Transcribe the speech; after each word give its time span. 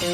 Hola, 0.00 0.08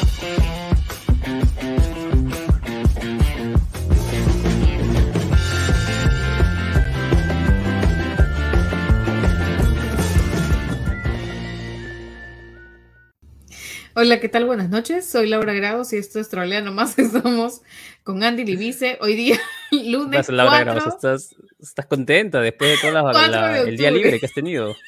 ¿qué 14.19 14.27
tal? 14.27 14.43
Buenas 14.43 14.69
noches. 14.69 15.09
Soy 15.09 15.29
Laura 15.29 15.53
Grados 15.53 15.93
y 15.93 15.95
esto 15.95 16.19
es 16.19 16.27
Trolea 16.27 16.59
Nomás. 16.59 16.99
Estamos 16.99 17.61
con 18.03 18.25
Andy 18.25 18.43
Libice. 18.43 18.97
Hoy 18.99 19.15
día, 19.15 19.39
lunes. 19.71 20.27
Laura 20.27 20.65
Grados, 20.65 20.95
¿Estás, 20.95 21.33
estás 21.61 21.85
contenta 21.85 22.41
después 22.41 22.71
de 22.71 22.89
todo 22.89 23.65
el 23.65 23.77
día 23.77 23.91
libre 23.91 24.19
que 24.19 24.25
has 24.25 24.33
tenido. 24.33 24.75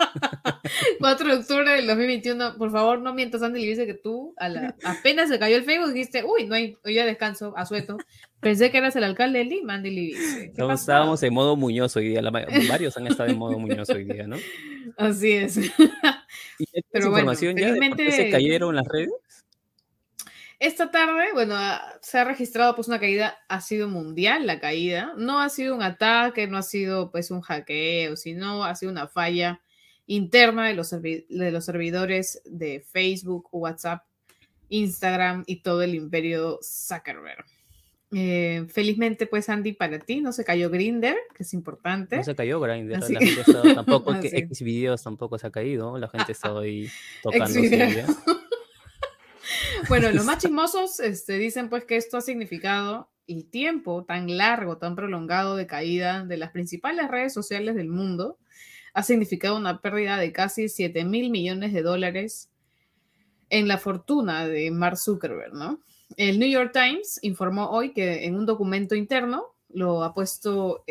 4 0.98 1.28
de 1.28 1.34
octubre 1.34 1.70
del 1.70 1.86
2021. 1.86 2.56
Por 2.56 2.70
favor, 2.70 3.00
no 3.00 3.14
mientas, 3.14 3.42
Andy 3.42 3.60
Libice, 3.60 3.86
que 3.86 3.94
tú 3.94 4.34
a 4.36 4.48
la, 4.48 4.74
apenas 4.84 5.28
se 5.28 5.38
cayó 5.38 5.56
el 5.56 5.64
Facebook 5.64 5.92
dijiste, 5.92 6.24
uy, 6.24 6.46
no 6.46 6.54
hay, 6.54 6.76
hoy 6.84 6.94
ya 6.94 7.06
descanso, 7.06 7.54
asueto. 7.56 7.98
Pensé 8.40 8.70
que 8.70 8.78
eras 8.78 8.96
el 8.96 9.04
alcalde 9.04 9.40
de 9.40 9.44
Lima, 9.44 9.74
Andy 9.74 9.90
Libice. 9.90 10.52
Estábamos 10.56 11.22
en 11.22 11.34
modo 11.34 11.56
Muñoz 11.56 11.96
hoy 11.96 12.08
día. 12.08 12.22
varios 12.68 12.96
han 12.96 13.06
estado 13.06 13.30
en 13.30 13.38
modo 13.38 13.58
Muñoz 13.58 13.90
hoy 13.90 14.04
día, 14.04 14.26
¿no? 14.26 14.36
Así 14.96 15.32
es. 15.32 15.56
¿Y 15.56 15.70
Pero 16.92 17.08
información 17.08 17.56
ya 17.56 17.74
se 18.10 18.30
cayeron 18.30 18.74
las 18.74 18.86
redes? 18.88 19.12
Esta 20.58 20.90
tarde, 20.90 21.28
bueno, 21.32 21.56
se 22.02 22.18
ha 22.18 22.24
registrado 22.24 22.74
pues 22.74 22.86
una 22.86 23.00
caída, 23.00 23.38
ha 23.48 23.62
sido 23.62 23.88
mundial 23.88 24.46
la 24.46 24.60
caída, 24.60 25.14
no 25.16 25.40
ha 25.40 25.48
sido 25.48 25.74
un 25.74 25.82
ataque, 25.82 26.46
no 26.48 26.58
ha 26.58 26.62
sido 26.62 27.10
pues 27.10 27.30
un 27.30 27.40
hackeo, 27.40 28.14
sino 28.16 28.62
ha 28.64 28.74
sido 28.74 28.92
una 28.92 29.08
falla 29.08 29.62
interna 30.10 30.66
de 30.66 30.74
los, 30.74 30.90
de 30.90 31.50
los 31.52 31.64
servidores 31.64 32.42
de 32.44 32.80
Facebook, 32.80 33.48
WhatsApp, 33.52 34.02
Instagram 34.68 35.44
y 35.46 35.62
todo 35.62 35.82
el 35.82 35.94
imperio 35.94 36.58
Zuckerberg. 36.62 37.44
Eh, 38.12 38.66
felizmente, 38.68 39.28
pues 39.28 39.48
Andy, 39.48 39.72
para 39.72 40.00
ti 40.00 40.20
no 40.20 40.32
se 40.32 40.44
cayó 40.44 40.68
Grinder, 40.68 41.16
que 41.32 41.44
es 41.44 41.54
importante. 41.54 42.16
No 42.16 42.24
se 42.24 42.34
cayó 42.34 42.58
Grinder, 42.58 42.98
la 42.98 43.20
gente 43.20 43.44
tampoco, 43.72 44.12
que 44.20 44.36
X 44.36 44.62
videos 44.62 45.00
tampoco 45.00 45.38
se 45.38 45.46
ha 45.46 45.52
caído, 45.52 45.96
la 45.96 46.08
gente 46.08 46.32
está 46.32 46.58
ahí 46.58 46.88
tocando. 47.22 47.60
bueno, 49.88 50.10
los 50.10 50.24
más 50.24 50.38
chismosos 50.38 50.98
este, 50.98 51.38
dicen 51.38 51.68
pues 51.68 51.84
que 51.84 51.94
esto 51.94 52.16
ha 52.16 52.20
significado 52.20 53.08
el 53.28 53.48
tiempo 53.48 54.04
tan 54.04 54.36
largo, 54.36 54.78
tan 54.78 54.96
prolongado 54.96 55.54
de 55.54 55.68
caída 55.68 56.24
de 56.24 56.36
las 56.36 56.50
principales 56.50 57.08
redes 57.08 57.32
sociales 57.32 57.76
del 57.76 57.86
mundo, 57.86 58.38
ha 58.94 59.02
significado 59.02 59.56
una 59.56 59.80
pérdida 59.80 60.18
de 60.18 60.32
casi 60.32 60.68
7 60.68 61.04
mil 61.04 61.30
millones 61.30 61.72
de 61.72 61.82
dólares 61.82 62.50
en 63.48 63.68
la 63.68 63.78
fortuna 63.78 64.46
de 64.46 64.70
Mark 64.70 64.96
Zuckerberg, 64.96 65.54
¿no? 65.54 65.80
El 66.16 66.38
New 66.38 66.48
York 66.48 66.72
Times 66.72 67.18
informó 67.22 67.70
hoy 67.70 67.92
que 67.92 68.24
en 68.24 68.36
un 68.36 68.46
documento 68.46 68.94
interno, 68.94 69.54
lo 69.72 70.02
ha 70.02 70.12
puesto 70.14 70.84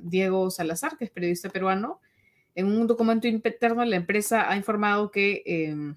Diego 0.00 0.50
Salazar, 0.50 0.96
que 0.96 1.04
es 1.04 1.10
periodista 1.10 1.50
peruano, 1.50 2.00
en 2.54 2.66
un 2.66 2.86
documento 2.86 3.28
interno 3.28 3.84
la 3.84 3.96
empresa 3.96 4.50
ha 4.50 4.56
informado 4.56 5.10
que 5.10 5.42
em, 5.46 5.96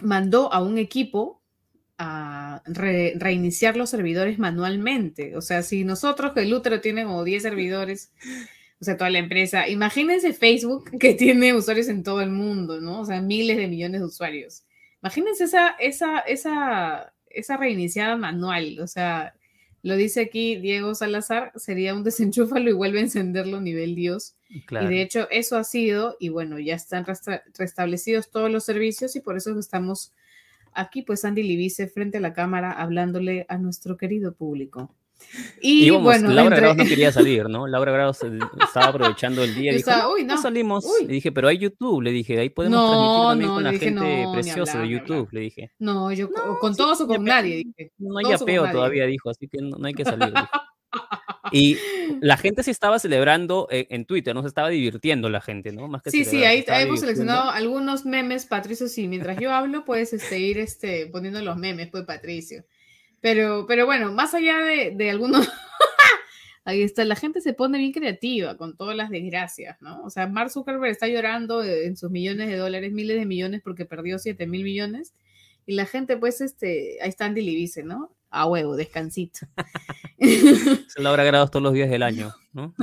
mandó 0.00 0.52
a 0.52 0.62
un 0.62 0.78
equipo 0.78 1.42
a 1.98 2.62
reiniciar 2.66 3.76
los 3.76 3.90
servidores 3.90 4.38
manualmente. 4.38 5.36
O 5.36 5.40
sea, 5.40 5.62
si 5.62 5.84
nosotros, 5.84 6.32
que 6.32 6.40
el 6.40 6.52
útero 6.52 6.80
tiene 6.80 7.04
como 7.04 7.24
10 7.24 7.42
servidores, 7.42 8.12
o 8.82 8.84
sea, 8.84 8.96
toda 8.96 9.10
la 9.10 9.20
empresa, 9.20 9.68
imagínense 9.68 10.34
Facebook 10.34 10.98
que 10.98 11.14
tiene 11.14 11.54
usuarios 11.54 11.88
en 11.88 12.02
todo 12.02 12.20
el 12.20 12.30
mundo, 12.30 12.80
¿no? 12.80 13.00
O 13.00 13.04
sea, 13.04 13.22
miles 13.22 13.56
de 13.56 13.68
millones 13.68 14.00
de 14.00 14.06
usuarios. 14.06 14.64
Imagínense 15.00 15.44
esa, 15.44 15.70
esa, 15.78 16.18
esa 16.18 17.12
esa 17.34 17.56
reiniciada 17.56 18.16
manual, 18.16 18.78
o 18.80 18.86
sea, 18.86 19.34
lo 19.82 19.96
dice 19.96 20.20
aquí 20.20 20.56
Diego 20.56 20.94
Salazar, 20.94 21.52
sería 21.56 21.94
un 21.94 22.04
desenchúfalo 22.04 22.70
y 22.70 22.72
vuelve 22.72 22.98
a 22.98 23.02
encenderlo 23.02 23.60
nivel 23.60 23.94
Dios. 23.94 24.36
Y 24.48 24.86
de 24.86 25.02
hecho 25.02 25.28
eso 25.30 25.56
ha 25.56 25.64
sido, 25.64 26.16
y 26.20 26.28
bueno, 26.28 26.58
ya 26.58 26.74
están 26.74 27.04
restablecidos 27.58 28.30
todos 28.30 28.50
los 28.50 28.64
servicios 28.64 29.16
y 29.16 29.20
por 29.20 29.36
eso 29.36 29.58
estamos 29.58 30.12
aquí, 30.72 31.02
pues 31.02 31.24
Andy 31.24 31.42
Libice 31.42 31.88
frente 31.88 32.18
a 32.18 32.20
la 32.20 32.32
cámara 32.32 32.70
hablándole 32.70 33.46
a 33.48 33.58
nuestro 33.58 33.96
querido 33.96 34.34
público. 34.34 34.94
Y, 35.60 35.90
bueno, 35.90 36.30
Laura 36.30 36.56
Grados 36.56 36.76
no 36.76 36.84
quería 36.88 37.12
salir, 37.12 37.48
¿no? 37.48 37.66
Laura 37.66 37.92
Grados 37.92 38.18
estaba 38.22 38.86
aprovechando 38.86 39.42
el 39.42 39.54
día 39.54 39.72
y 39.72 39.76
dijo, 39.76 39.90
no, 40.24 40.38
salimos. 40.38 40.84
Le 41.00 41.14
dije, 41.14 41.32
pero 41.32 41.48
hay 41.48 41.58
YouTube, 41.58 42.02
le 42.02 42.10
dije, 42.10 42.38
ahí 42.38 42.50
podemos 42.50 42.80
transmitir 42.80 43.28
también 43.28 43.50
con 43.50 43.64
la 43.64 43.72
gente 43.72 44.26
preciosa 44.32 44.80
de 44.80 44.88
YouTube, 44.88 45.28
le 45.32 45.40
dije. 45.40 45.72
No, 45.78 46.12
yo 46.12 46.28
con 46.60 46.76
todos 46.76 47.00
o 47.00 47.06
con 47.06 47.24
nadie, 47.24 47.64
dije. 47.64 47.92
No 47.98 48.18
hay 48.18 48.32
apeo 48.32 48.70
todavía, 48.70 49.06
dijo, 49.06 49.30
así 49.30 49.48
que 49.48 49.58
no, 49.60 49.76
hay 49.84 49.94
que 49.94 50.04
salir. 50.04 50.32
Y 51.50 51.76
la 52.20 52.36
gente 52.36 52.62
se 52.62 52.70
estaba 52.70 52.98
celebrando 52.98 53.66
en 53.70 54.04
Twitter, 54.04 54.34
no 54.34 54.42
se 54.42 54.48
estaba 54.48 54.68
divirtiendo 54.68 55.28
la 55.28 55.40
gente, 55.40 55.72
¿no? 55.72 55.88
Más 55.88 56.02
que 56.02 56.10
sí, 56.10 56.24
sí, 56.24 56.44
ahí 56.44 56.64
hemos 56.66 57.00
seleccionado 57.00 57.50
algunos 57.50 58.04
memes, 58.04 58.46
Patricio, 58.46 58.88
sí, 58.88 59.08
mientras 59.08 59.38
yo 59.38 59.52
hablo 59.52 59.84
puedes 59.84 60.12
este, 60.12 60.38
ir 60.38 60.58
este, 60.58 61.06
poniendo 61.06 61.42
los 61.42 61.56
memes, 61.56 61.88
pues 61.90 62.04
Patricio. 62.04 62.64
Pero, 63.22 63.64
pero 63.66 63.86
bueno, 63.86 64.12
más 64.12 64.34
allá 64.34 64.58
de, 64.58 64.92
de 64.94 65.10
algunos... 65.10 65.48
Ahí 66.64 66.82
está, 66.82 67.04
la 67.04 67.16
gente 67.16 67.40
se 67.40 67.54
pone 67.54 67.78
bien 67.78 67.92
creativa 67.92 68.56
con 68.56 68.76
todas 68.76 68.94
las 68.94 69.10
desgracias, 69.10 69.80
¿no? 69.80 70.00
O 70.04 70.10
sea, 70.10 70.28
Mark 70.28 70.50
Zuckerberg 70.50 70.92
está 70.92 71.08
llorando 71.08 71.64
en 71.64 71.96
sus 71.96 72.10
millones 72.10 72.48
de 72.48 72.56
dólares, 72.56 72.92
miles 72.92 73.16
de 73.16 73.26
millones 73.26 73.62
porque 73.64 73.84
perdió 73.84 74.18
7 74.18 74.46
mil 74.46 74.62
millones. 74.62 75.14
Y 75.66 75.74
la 75.74 75.86
gente, 75.86 76.16
pues, 76.16 76.40
este, 76.40 76.98
ahí 77.02 77.08
está 77.08 77.24
Andy 77.24 77.42
Libice, 77.42 77.82
¿no? 77.82 78.14
A 78.30 78.46
huevo, 78.46 78.76
descansito. 78.76 79.40
Se 80.88 81.02
lo 81.02 81.08
habrá 81.08 81.24
grabado 81.24 81.50
todos 81.50 81.64
los 81.64 81.72
días 81.72 81.90
del 81.90 82.02
año, 82.02 82.32
¿no? 82.52 82.74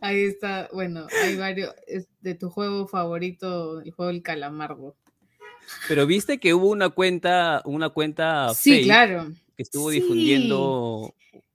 Ahí 0.00 0.24
está, 0.24 0.68
bueno, 0.72 1.06
hay 1.22 1.36
varios 1.36 1.74
de 2.20 2.34
tu 2.34 2.48
juego 2.48 2.88
favorito, 2.88 3.82
el 3.82 3.90
juego 3.90 4.10
del 4.10 4.22
calamardo. 4.22 4.96
Pero 5.88 6.06
viste 6.06 6.38
que 6.38 6.54
hubo 6.54 6.68
una 6.68 6.90
cuenta, 6.90 7.62
una 7.64 7.90
cuenta 7.90 8.54
sí, 8.54 8.84
claro. 8.84 9.32
que 9.56 9.62
estuvo 9.62 9.90
difundiendo 9.90 11.14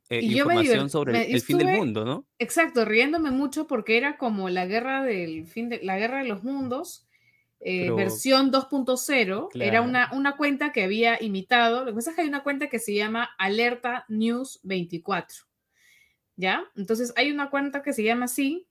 eh, 0.10 0.22
información 0.22 0.90
sobre 0.90 1.32
el 1.32 1.42
fin 1.42 1.58
del 1.58 1.78
mundo, 1.78 2.06
¿no? 2.06 2.26
Exacto, 2.38 2.86
riéndome 2.86 3.32
mucho 3.32 3.68
porque 3.68 3.98
era 3.98 4.18
como 4.18 4.50
la 4.50 4.66
guerra 4.66 5.04
del 5.04 5.46
fin 5.46 5.70
de 5.70 5.80
la 5.82 5.98
guerra 5.98 6.20
de 6.20 6.28
los 6.28 6.44
mundos, 6.44 7.08
eh, 7.60 7.90
versión 7.92 8.52
2.0. 8.52 9.50
Era 9.60 9.82
una, 9.82 10.12
una 10.14 10.38
cuenta 10.38 10.72
que 10.72 10.84
había 10.84 11.22
imitado. 11.22 11.80
Lo 11.80 11.88
que 11.88 11.96
pasa 11.96 12.12
es 12.12 12.16
que 12.16 12.22
hay 12.22 12.28
una 12.28 12.44
cuenta 12.44 12.68
que 12.68 12.78
se 12.78 12.94
llama 12.94 13.32
Alerta 13.40 14.06
News 14.08 14.60
24. 14.62 15.46
¿Ya? 16.36 16.64
Entonces 16.76 17.12
hay 17.16 17.32
una 17.32 17.50
cuenta 17.50 17.82
que 17.82 17.94
se 17.94 18.04
llama 18.04 18.26
así. 18.26 18.68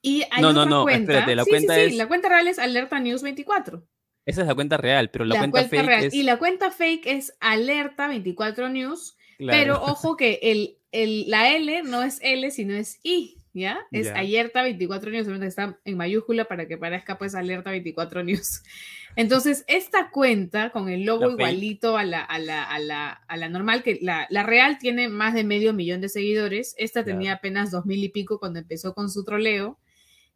Y 0.00 0.22
hay 0.30 0.40
no, 0.40 0.52
no, 0.52 0.64
no, 0.64 0.88
espérate, 0.88 1.34
la 1.34 1.44
cuenta 1.44 1.80
es... 1.80 1.96
la 1.96 2.06
cuenta 2.06 2.28
real 2.28 2.46
es 2.46 2.60
Alerta 2.60 3.00
News 3.00 3.22
24. 3.22 3.82
Esa 4.26 4.42
es 4.42 4.46
la 4.46 4.54
cuenta 4.54 4.76
real, 4.76 5.10
pero 5.10 5.24
la, 5.24 5.38
cuenta, 5.38 5.64
fake 5.64 6.04
es... 6.04 6.14
Y 6.14 6.22
la 6.22 6.38
cuenta 6.38 6.70
fake 6.70 7.06
es 7.06 7.34
Alerta 7.40 8.06
24 8.08 8.68
News, 8.68 9.16
pero 9.38 9.74
ojo 9.82 10.16
que 10.16 10.38
el, 10.42 10.76
el, 10.92 11.28
la 11.28 11.54
L 11.54 11.82
no 11.84 12.02
es 12.02 12.18
L, 12.22 12.50
sino 12.50 12.74
es 12.74 13.00
I, 13.02 13.36
¿ya? 13.54 13.80
Es 13.90 14.08
Alerta 14.08 14.62
24 14.62 15.10
News, 15.10 15.28
está 15.42 15.78
en 15.84 15.96
mayúscula 15.96 16.44
para 16.44 16.68
que 16.68 16.76
parezca 16.76 17.18
pues 17.18 17.34
Alerta 17.34 17.70
24 17.70 18.22
News. 18.22 18.62
Entonces, 19.16 19.64
esta 19.66 20.10
cuenta 20.10 20.70
con 20.70 20.88
el 20.88 21.04
logo 21.04 21.30
igualito 21.30 21.96
a 21.96 22.04
la, 22.04 22.22
a 22.22 22.38
la, 22.38 22.62
a, 22.62 22.78
la, 22.78 23.10
a 23.10 23.36
la, 23.36 23.48
normal, 23.48 23.82
que 23.82 23.98
la, 24.00 24.26
la, 24.30 24.44
real 24.44 24.78
tiene 24.78 25.08
más 25.08 25.34
de 25.34 25.42
medio 25.42 25.72
millón 25.72 26.00
de 26.00 26.08
seguidores, 26.08 26.74
esta 26.78 27.04
tenía 27.04 27.34
apenas 27.34 27.70
dos 27.70 27.86
mil 27.86 28.04
y 28.04 28.08
pico 28.08 28.38
cuando 28.38 28.60
empezó 28.60 28.94
con 28.94 29.10
su 29.10 29.24
troleo. 29.24 29.78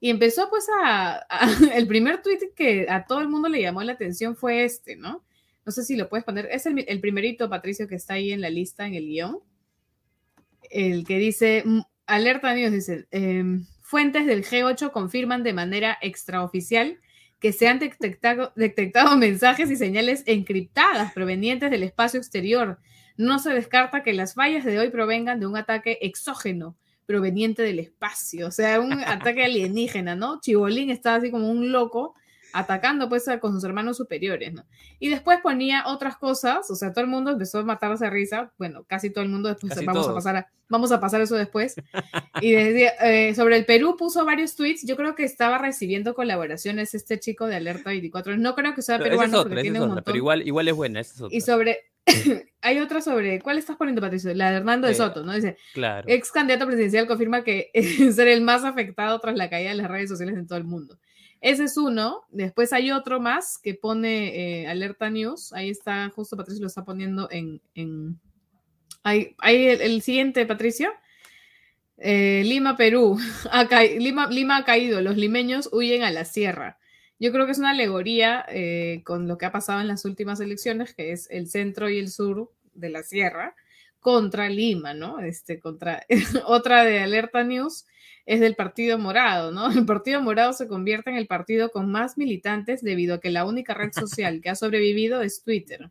Y 0.01 0.11
empezó 0.11 0.49
pues 0.51 0.67
a, 0.83 1.27
el 1.75 1.87
primer 1.87 2.23
tweet 2.23 2.53
que 2.55 2.87
a 2.89 3.07
todo 3.07 3.21
el 3.21 3.29
mundo 3.29 3.49
le 3.49 3.63
llamó 3.63 3.83
la 3.83 3.93
atención 3.93 4.37
fue 4.37 4.65
este, 4.65 4.97
¿no? 4.97 5.25
No 5.65 5.73
sé 5.73 5.83
si 5.83 5.97
lo 5.97 6.09
puedes 6.09 6.25
poner. 6.25 6.49
Es 6.51 6.67
el, 6.67 7.01
primerito, 7.01 7.49
Patricio, 7.49 7.89
que 7.89 7.95
está 7.95 8.15
ahí 8.15 8.33
en 8.33 8.41
la 8.41 8.51
lista, 8.51 8.87
en 8.87 8.95
el 8.95 9.07
guion. 9.07 9.39
El 10.71 11.07
que 11.07 11.19
dice, 11.19 11.63
mm, 11.65 11.81
alerta 12.07 12.53
Dios, 12.53 12.73
dice, 12.73 13.07
em, 13.11 13.67
fuentes 13.81 14.27
del 14.27 14.45
G8 14.45 14.93
confirman 14.93 15.43
de 15.43 15.53
manera 15.53 15.97
extraoficial 16.03 16.99
que 17.41 17.53
se 17.53 17.69
han 17.69 17.79
detectado 17.79 19.17
mensajes 19.17 19.71
y 19.71 19.77
señales 19.77 20.23
encriptadas 20.27 21.13
provenientes 21.13 21.71
del 21.71 21.83
espacio 21.83 22.19
exterior. 22.19 22.79
No 23.17 23.39
se 23.39 23.51
descarta 23.51 24.03
que 24.03 24.13
las 24.13 24.35
fallas 24.35 24.65
de 24.65 24.79
hoy 24.79 24.91
provengan 24.91 25.41
de 25.41 25.47
un 25.47 25.57
ataque 25.57 25.99
exógeno 26.01 26.77
proveniente 27.07 27.63
del 27.63 27.79
espacio, 27.79 28.49
o 28.49 28.51
sea, 28.51 28.81
un 28.81 28.93
ataque 29.07 29.45
alienígena, 29.45 30.15
¿no? 30.15 30.41
Chibolín 30.41 30.91
está 30.91 31.17
así 31.17 31.31
como 31.31 31.51
un 31.51 31.73
loco 31.73 32.15
atacando 32.55 33.09
pues 33.09 33.25
con 33.41 33.53
sus 33.53 33.65
hermanos 33.65 33.97
superiores, 33.97 34.55
¿no? 34.55 34.65
Y 35.01 35.09
después 35.09 35.41
ponía 35.43 35.85
otras 35.89 36.17
cosas, 36.17 36.71
o 36.71 36.77
sea, 36.77 36.93
todo 36.93 37.05
el 37.05 37.11
mundo 37.11 37.33
empezó 37.33 37.59
a 37.59 37.65
matarse 37.65 38.05
de 38.05 38.11
risa, 38.11 38.53
bueno, 38.59 38.85
casi 38.85 39.11
todo 39.11 39.25
el 39.25 39.31
mundo 39.31 39.49
después 39.49 39.85
vamos 39.85 40.09
a 40.09 40.15
pasar 40.15 40.37
a, 40.37 40.49
vamos 40.69 40.93
a 40.93 41.01
pasar 41.01 41.21
eso 41.21 41.35
después. 41.35 41.75
Y 42.41 42.55
eh, 42.55 43.33
sobre 43.35 43.57
el 43.57 43.65
Perú 43.65 43.97
puso 43.99 44.25
varios 44.25 44.55
tweets, 44.55 44.87
yo 44.87 44.97
creo 44.97 45.17
que 45.17 45.25
estaba 45.25 45.59
recibiendo 45.59 46.15
colaboraciones 46.15 46.95
este 46.95 47.19
chico 47.19 47.47
de 47.47 47.57
Alerta 47.57 47.91
24, 47.91 48.37
no 48.37 48.55
creo 48.55 48.73
que 48.73 48.83
sea 48.83 49.01
peruano 49.01 49.43
porque 49.43 49.63
tiene 49.63 49.81
un 49.81 49.89
montón. 49.89 50.05
Pero 50.05 50.17
igual, 50.17 50.47
igual 50.47 50.69
es 50.69 50.77
buena, 50.77 51.01
es 51.01 51.21
Y 51.31 51.41
sobre 51.41 51.81
hay 52.65 52.79
otra 52.79 53.03
sobre, 53.03 53.41
¿cuál 53.41 53.59
estás 53.59 53.77
poniendo, 53.77 54.01
Patricio? 54.01 54.33
La 54.33 54.51
de 54.51 54.57
Hernando 54.57 54.87
de 54.87 54.95
eh, 54.95 54.97
Soto, 54.97 55.23
¿no? 55.23 55.35
Dice, 55.35 55.59
claro. 55.75 56.09
ex 56.09 56.33
candidato 56.33 56.67
presidencial 56.67 57.07
confirma 57.07 57.45
que 57.45 57.71
es 57.75 58.17
ser 58.17 58.27
el 58.29 58.41
más 58.41 58.65
afectado 58.65 59.21
tras 59.21 59.37
la 59.37 59.51
caída 59.51 59.69
de 59.69 59.77
las 59.77 59.91
redes 59.91 60.09
sociales 60.09 60.35
en 60.37 60.47
todo 60.47 60.57
el 60.57 60.65
mundo. 60.65 60.99
Ese 61.43 61.65
es 61.65 61.77
uno. 61.77 62.23
Después 62.31 62.73
hay 62.73 62.91
otro 62.91 63.21
más 63.21 63.59
que 63.59 63.75
pone 63.75 64.63
eh, 64.63 64.67
Alerta 64.67 65.11
News. 65.11 65.53
Ahí 65.53 65.69
está, 65.69 66.11
justo 66.17 66.39
Patricio 66.39 66.63
lo 66.63 66.69
está 66.69 66.85
poniendo 66.85 67.29
en... 67.31 67.61
en... 67.75 68.19
Ahí, 69.03 69.37
el, 69.43 70.01
siguiente, 70.01 70.47
Patricio. 70.47 70.91
Eh, 71.99 72.43
Lima, 72.47 72.79
Perú. 72.79 73.19
Lima, 73.99 74.29
Lima 74.29 74.57
ha 74.57 74.65
caído. 74.65 75.03
Los 75.03 75.19
limeños 75.19 75.69
huyen 75.71 76.03
a 76.03 76.11
la 76.11 76.25
sierra. 76.25 76.79
Yo 77.19 77.33
creo 77.33 77.47
que 77.47 77.53
es 77.53 77.59
una 77.59 77.71
alegoría 77.71 78.45
eh, 78.49 79.03
con 79.05 79.29
lo 79.29 79.39
que 79.39 79.47
ha 79.47 79.53
pasado 79.53 79.81
en 79.81 79.89
las 79.89 80.05
últimas 80.05 80.41
elecciones, 80.41 80.95
que 80.95 81.13
es 81.13 81.29
el 81.31 81.49
centro 81.49 81.89
y 81.89 81.99
el 81.99 82.11
sur 82.11 82.53
de 82.75 82.91
la 82.91 83.03
sierra 83.03 83.55
contra 84.01 84.51
Lima, 84.51 84.93
¿no? 84.93 85.21
Este, 85.21 85.61
contra 85.61 86.05
otra 86.47 86.85
de 86.85 87.01
Alerta 87.01 87.43
News 87.43 87.87
es 88.27 88.41
del 88.41 88.55
Partido 88.55 88.99
Morado, 88.99 89.51
¿no? 89.53 89.71
El 89.71 89.87
Partido 89.87 90.21
Morado 90.21 90.53
se 90.53 90.69
convierte 90.69 91.11
en 91.11 91.17
el 91.17 91.27
partido 91.27 91.71
con 91.71 91.91
más 91.91 92.17
militantes 92.17 92.83
debido 92.83 93.15
a 93.15 93.21
que 93.21 93.31
la 93.31 93.45
única 93.45 93.75
red 93.75 93.93
social 93.93 94.41
que 94.43 94.51
ha 94.51 94.55
sobrevivido 94.55 95.23
es 95.23 95.43
Twitter. 95.43 95.91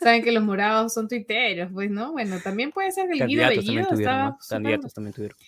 Saben 0.00 0.22
que 0.22 0.32
los 0.32 0.42
morados 0.42 0.94
son 0.94 1.08
tuiteros, 1.08 1.70
pues, 1.72 1.90
¿no? 1.90 2.12
Bueno, 2.12 2.38
también 2.40 2.70
puede 2.70 2.92
ser 2.92 3.08
que 3.08 3.22
el 3.22 3.26
Guido 3.26 3.48
Bellido 3.48 3.92
estaba... 3.92 4.36
Candidatos 4.48 4.94
también 4.94 5.14
tuvieron. 5.14 5.38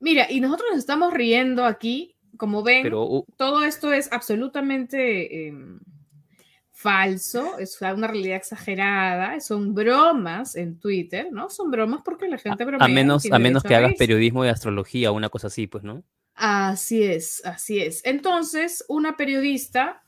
Mira, 0.00 0.30
y 0.30 0.40
nosotros 0.40 0.68
nos 0.70 0.78
estamos 0.78 1.12
riendo 1.12 1.64
aquí, 1.64 2.14
como 2.38 2.62
ven, 2.62 2.90
todo 3.36 3.62
esto 3.64 3.92
es 3.92 4.10
absolutamente... 4.10 5.48
Em, 5.48 5.80
falso, 6.78 7.58
es 7.58 7.76
una 7.80 8.06
realidad 8.06 8.36
exagerada, 8.36 9.40
son 9.40 9.74
bromas 9.74 10.54
en 10.54 10.78
Twitter, 10.78 11.26
¿no? 11.32 11.50
Son 11.50 11.72
bromas 11.72 12.02
porque 12.04 12.28
la 12.28 12.38
gente 12.38 12.64
bromea. 12.64 12.86
A 12.86 12.88
menos, 12.88 13.26
a 13.28 13.38
menos 13.40 13.64
que 13.64 13.74
hagas 13.74 13.94
periodismo 13.98 14.44
de 14.44 14.50
astrología 14.50 15.10
o 15.10 15.14
una 15.14 15.28
cosa 15.28 15.48
así, 15.48 15.66
pues, 15.66 15.82
¿no? 15.82 16.04
Así 16.34 17.02
es, 17.02 17.44
así 17.44 17.80
es. 17.80 18.00
Entonces, 18.04 18.84
una 18.88 19.16
periodista 19.16 20.04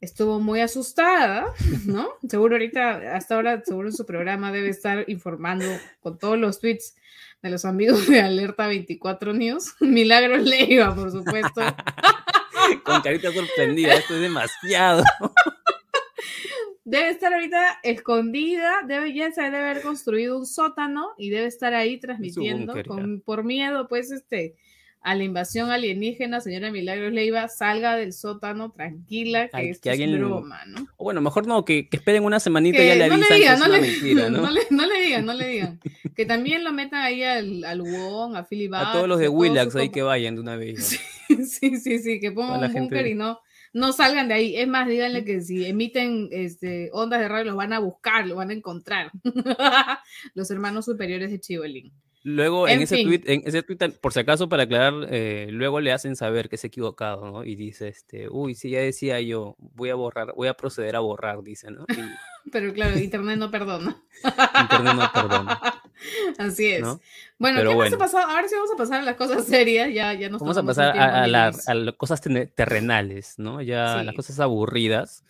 estuvo 0.00 0.40
muy 0.40 0.60
asustada, 0.60 1.52
¿no? 1.86 2.08
Seguro 2.28 2.54
ahorita, 2.54 3.16
hasta 3.16 3.34
ahora, 3.34 3.62
seguro 3.64 3.88
en 3.88 3.94
su 3.94 4.06
programa 4.06 4.52
debe 4.52 4.68
estar 4.68 5.04
informando 5.08 5.66
con 6.00 6.18
todos 6.18 6.38
los 6.38 6.60
tweets 6.60 6.94
de 7.42 7.50
los 7.50 7.64
amigos 7.64 8.06
de 8.08 8.20
Alerta 8.20 8.66
24 8.66 9.32
News. 9.32 9.74
Milagros 9.80 10.42
Leiva, 10.42 10.94
por 10.94 11.10
supuesto. 11.10 11.60
con 12.84 13.00
carita 13.00 13.32
sorprendida, 13.32 13.94
esto 13.94 14.14
es 14.14 14.20
demasiado 14.20 15.02
debe 16.88 17.10
estar 17.10 17.34
ahorita 17.34 17.80
escondida, 17.82 18.78
debe, 18.86 19.12
ya 19.12 19.30
se 19.30 19.42
debe 19.42 19.58
haber 19.58 19.82
construido 19.82 20.38
un 20.38 20.46
sótano 20.46 21.10
y 21.18 21.28
debe 21.28 21.46
estar 21.46 21.74
ahí 21.74 22.00
transmitiendo 22.00 22.72
por 23.26 23.44
miedo, 23.44 23.88
pues, 23.88 24.10
este, 24.10 24.56
a 25.00 25.14
la 25.14 25.24
invasión 25.24 25.70
alienígena, 25.70 26.40
señora 26.40 26.70
Milagros 26.70 27.12
Leiva, 27.12 27.48
salga 27.48 27.96
del 27.96 28.12
sótano 28.12 28.70
tranquila, 28.70 29.48
que 29.48 29.70
esto 29.70 29.90
es 29.90 30.12
broma, 30.12 30.64
¿no? 30.66 30.86
O 30.96 31.04
bueno, 31.04 31.20
mejor 31.20 31.46
no, 31.46 31.64
que, 31.64 31.88
esperen 31.90 32.24
una 32.24 32.40
semanita 32.40 32.82
y 32.82 32.88
ya 32.88 32.94
le 32.94 33.04
avisan 33.04 33.20
no 33.20 33.28
le 33.28 33.36
digan, 33.36 33.58
no, 33.58 33.68
le, 33.68 33.80
mentira, 33.80 34.30
¿no? 34.30 34.42
no, 34.70 34.86
le, 34.86 35.00
digan, 35.00 35.24
no 35.26 35.34
le 35.34 35.48
digan. 35.48 35.80
Que 36.14 36.26
también 36.26 36.64
lo 36.64 36.72
metan 36.72 37.02
ahí 37.02 37.22
al, 37.22 37.64
al 37.64 37.80
Wong, 37.80 38.36
a 38.36 38.44
Philip 38.44 38.74
A 38.74 38.92
todos 38.92 39.08
los 39.08 39.18
de 39.18 39.28
Willax 39.28 39.76
ahí 39.76 39.90
que 39.90 40.02
vayan 40.02 40.34
de 40.34 40.40
una 40.40 40.56
vez. 40.56 41.00
Sí, 41.28 41.76
sí, 41.76 41.98
sí, 41.98 42.20
que 42.20 42.32
pongan 42.32 42.64
un 42.64 42.72
búnker 42.72 43.06
y 43.06 43.14
no 43.14 43.38
no 43.72 43.92
salgan 43.92 44.28
de 44.28 44.34
ahí. 44.34 44.56
Es 44.56 44.68
más, 44.68 44.88
díganle 44.88 45.24
que 45.24 45.40
si 45.40 45.66
emiten 45.66 46.28
este, 46.30 46.90
ondas 46.92 47.20
de 47.20 47.28
radio, 47.28 47.46
los 47.46 47.56
van 47.56 47.72
a 47.72 47.78
buscar, 47.78 48.26
lo 48.26 48.36
van 48.36 48.50
a 48.50 48.54
encontrar. 48.54 49.10
los 50.34 50.50
hermanos 50.50 50.84
superiores 50.84 51.30
de 51.30 51.40
Chibolín. 51.40 51.92
Luego, 52.24 52.66
en, 52.68 52.82
ese 52.82 53.02
tweet, 53.04 53.22
en 53.26 53.42
ese 53.44 53.62
tweet, 53.62 53.78
por 54.00 54.12
si 54.12 54.20
acaso, 54.20 54.48
para 54.48 54.64
aclarar, 54.64 55.06
eh, 55.10 55.48
luego 55.50 55.80
le 55.80 55.92
hacen 55.92 56.16
saber 56.16 56.48
que 56.48 56.56
es 56.56 56.64
equivocado, 56.64 57.30
¿no? 57.30 57.44
Y 57.44 57.54
dice, 57.54 57.88
este, 57.88 58.28
uy, 58.28 58.54
sí, 58.54 58.70
ya 58.70 58.80
decía 58.80 59.20
yo, 59.20 59.54
voy 59.58 59.90
a 59.90 59.94
borrar, 59.94 60.34
voy 60.34 60.48
a 60.48 60.54
proceder 60.54 60.96
a 60.96 61.00
borrar, 61.00 61.42
dice, 61.42 61.70
¿no? 61.70 61.86
Pero 62.52 62.72
claro, 62.72 62.98
Internet 62.98 63.38
no 63.38 63.50
perdona. 63.50 64.02
Internet 64.60 64.94
no 64.94 65.12
perdona. 65.12 65.60
Así 66.38 66.66
es. 66.66 66.86
Bueno, 67.38 67.60
¿qué 67.60 67.74
bueno. 67.74 67.98
pasado? 67.98 68.28
Ahora 68.28 68.48
sí 68.48 68.54
vamos 68.54 68.70
a 68.72 68.76
pasar 68.76 69.00
a 69.00 69.04
las 69.04 69.16
cosas 69.16 69.44
serias, 69.44 69.92
ya, 69.92 70.12
ya 70.14 70.28
nos 70.28 70.40
Vamos 70.40 70.56
a 70.56 70.62
pasar 70.62 70.98
a, 70.98 71.26
las 71.26 71.66
cosas 71.96 72.20
terrenales, 72.54 73.38
¿no? 73.38 73.62
Ya 73.62 74.02
las 74.02 74.14
cosas 74.14 74.40
aburridas. 74.40 75.24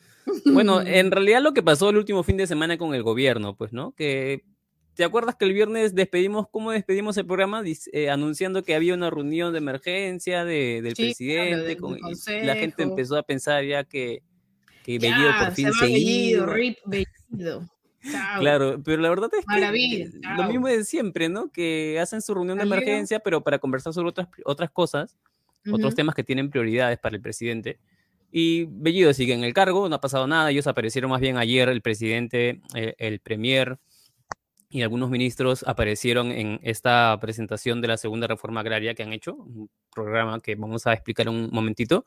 Bueno, 0.44 0.82
en 0.82 1.11
realidad 1.11 1.43
lo 1.43 1.55
que 1.55 1.62
pasó 1.62 1.91
el 1.91 1.96
último 1.96 2.23
fin 2.23 2.37
de 2.37 2.46
semana 2.46 2.76
con 2.76 2.94
el 2.94 3.02
gobierno, 3.02 3.56
pues, 3.56 3.73
¿no? 3.73 3.93
Que 3.93 4.44
¿Te 4.99 5.05
acuerdas 5.05 5.37
que 5.37 5.45
el 5.45 5.53
viernes 5.53 5.95
despedimos, 5.95 6.49
cómo 6.50 6.73
despedimos 6.73 7.17
el 7.19 7.25
programa? 7.25 7.62
Eh, 7.93 8.11
anunciando 8.11 8.65
que 8.65 8.75
había 8.75 8.95
una 8.95 9.11
reunión 9.11 9.53
de 9.53 9.59
emergencia 9.59 10.45
de, 10.45 10.83
del 10.83 10.97
presidente. 10.97 11.79
la 12.43 12.56
gente 12.56 12.83
empezó 12.83 13.17
a 13.17 13.23
pensar 13.23 13.62
ya 13.62 13.85
que, 13.85 14.25
que 14.83 14.99
Bellido 14.99 15.31
por 15.39 15.53
fin 15.53 15.73
se, 15.73 15.89
iba. 15.89 16.47
Rip 16.47 16.79
Bellido. 16.85 17.71
Claro, 18.41 18.83
pero 18.85 19.00
la 19.00 19.09
verdad 19.11 19.31
es 19.39 19.47
que 19.47 20.11
lo 20.37 20.49
mismo 20.49 20.67
de 20.67 20.83
siempre, 20.83 21.29
¿no? 21.29 21.53
Que 21.53 22.01
hacen 22.01 22.21
su 22.21 22.35
reunión 22.35 22.59
de 22.59 22.65
emergencia, 22.65 23.21
pero 23.21 23.44
para 23.44 23.61
conversar 23.61 23.93
sobre 23.93 24.09
otras, 24.09 24.27
otras 24.47 24.73
cosas, 24.73 25.17
otros 25.71 25.94
temas 25.94 26.17
que 26.17 26.25
tienen 26.25 26.51
prioridades 26.51 26.99
para 26.99 27.15
el 27.15 27.23
presidente. 27.23 27.79
Y 28.33 28.65
Bellido 28.69 29.15
sigue 29.15 29.33
en 29.33 29.44
el 29.44 29.55
cargo, 29.55 29.89
no 29.89 29.94
ha 29.94 30.01
pasado 30.01 30.27
nada, 30.27 30.51
ellos 30.51 30.67
aparecieron 30.67 31.09
más 31.09 31.21
bien 31.21 31.37
ayer, 31.37 31.69
el 31.69 31.83
presidente, 31.83 32.62
eh, 32.75 32.97
el 32.99 33.21
premier 33.21 33.79
y 34.70 34.82
algunos 34.82 35.11
ministros 35.11 35.65
aparecieron 35.67 36.31
en 36.31 36.61
esta 36.62 37.17
presentación 37.20 37.81
de 37.81 37.88
la 37.88 37.97
segunda 37.97 38.26
reforma 38.26 38.61
agraria 38.61 38.94
que 38.94 39.03
han 39.03 39.12
hecho, 39.12 39.35
un 39.35 39.70
programa 39.94 40.41
que 40.41 40.55
vamos 40.55 40.87
a 40.87 40.93
explicar 40.93 41.29
un 41.29 41.49
momentito. 41.53 42.05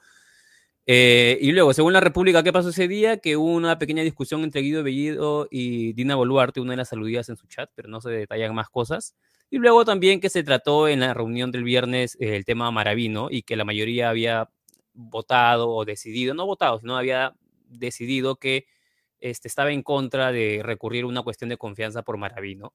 Eh, 0.86 1.38
y 1.42 1.52
luego, 1.52 1.74
según 1.74 1.94
la 1.94 2.00
República, 2.00 2.44
¿qué 2.44 2.52
pasó 2.52 2.70
ese 2.70 2.88
día? 2.88 3.18
Que 3.18 3.38
hubo 3.38 3.54
una 3.54 3.78
pequeña 3.78 4.04
discusión 4.04 4.44
entre 4.44 4.62
Guido 4.62 4.84
Bellido 4.84 5.48
y 5.50 5.94
Dina 5.94 6.16
Boluarte, 6.16 6.60
una 6.60 6.72
de 6.72 6.78
las 6.78 6.94
aludidas 6.94 7.30
en 7.30 7.38
su 7.38 7.48
chat, 7.48 7.70
pero 7.76 7.88
no 7.90 8.02
se 8.02 8.10
detallan 8.10 8.54
más 8.56 8.70
cosas. 8.70 9.16
Y 9.50 9.58
luego 9.58 9.86
también 9.86 10.20
que 10.20 10.30
se 10.30 10.44
trató 10.44 10.88
en 10.88 11.02
la 11.02 11.14
reunión 11.14 11.52
del 11.52 11.64
viernes 11.64 12.16
eh, 12.20 12.36
el 12.36 12.46
tema 12.46 12.72
Maravino 12.72 13.28
y 13.30 13.44
que 13.44 13.56
la 13.56 13.66
mayoría 13.66 14.10
había 14.10 14.50
votado 14.94 15.70
o 15.70 15.86
decidido, 15.86 16.34
no 16.34 16.46
votado, 16.46 16.80
sino 16.80 16.98
había 16.98 17.36
decidido 17.68 18.38
que 18.38 18.66
este, 19.22 19.48
estaba 19.48 19.72
en 19.72 19.84
contra 19.84 20.32
de 20.32 20.62
recurrir 20.64 21.04
a 21.06 21.08
una 21.08 21.24
cuestión 21.24 21.50
de 21.50 21.58
confianza 21.58 22.04
por 22.04 22.18
Maravino. 22.18 22.74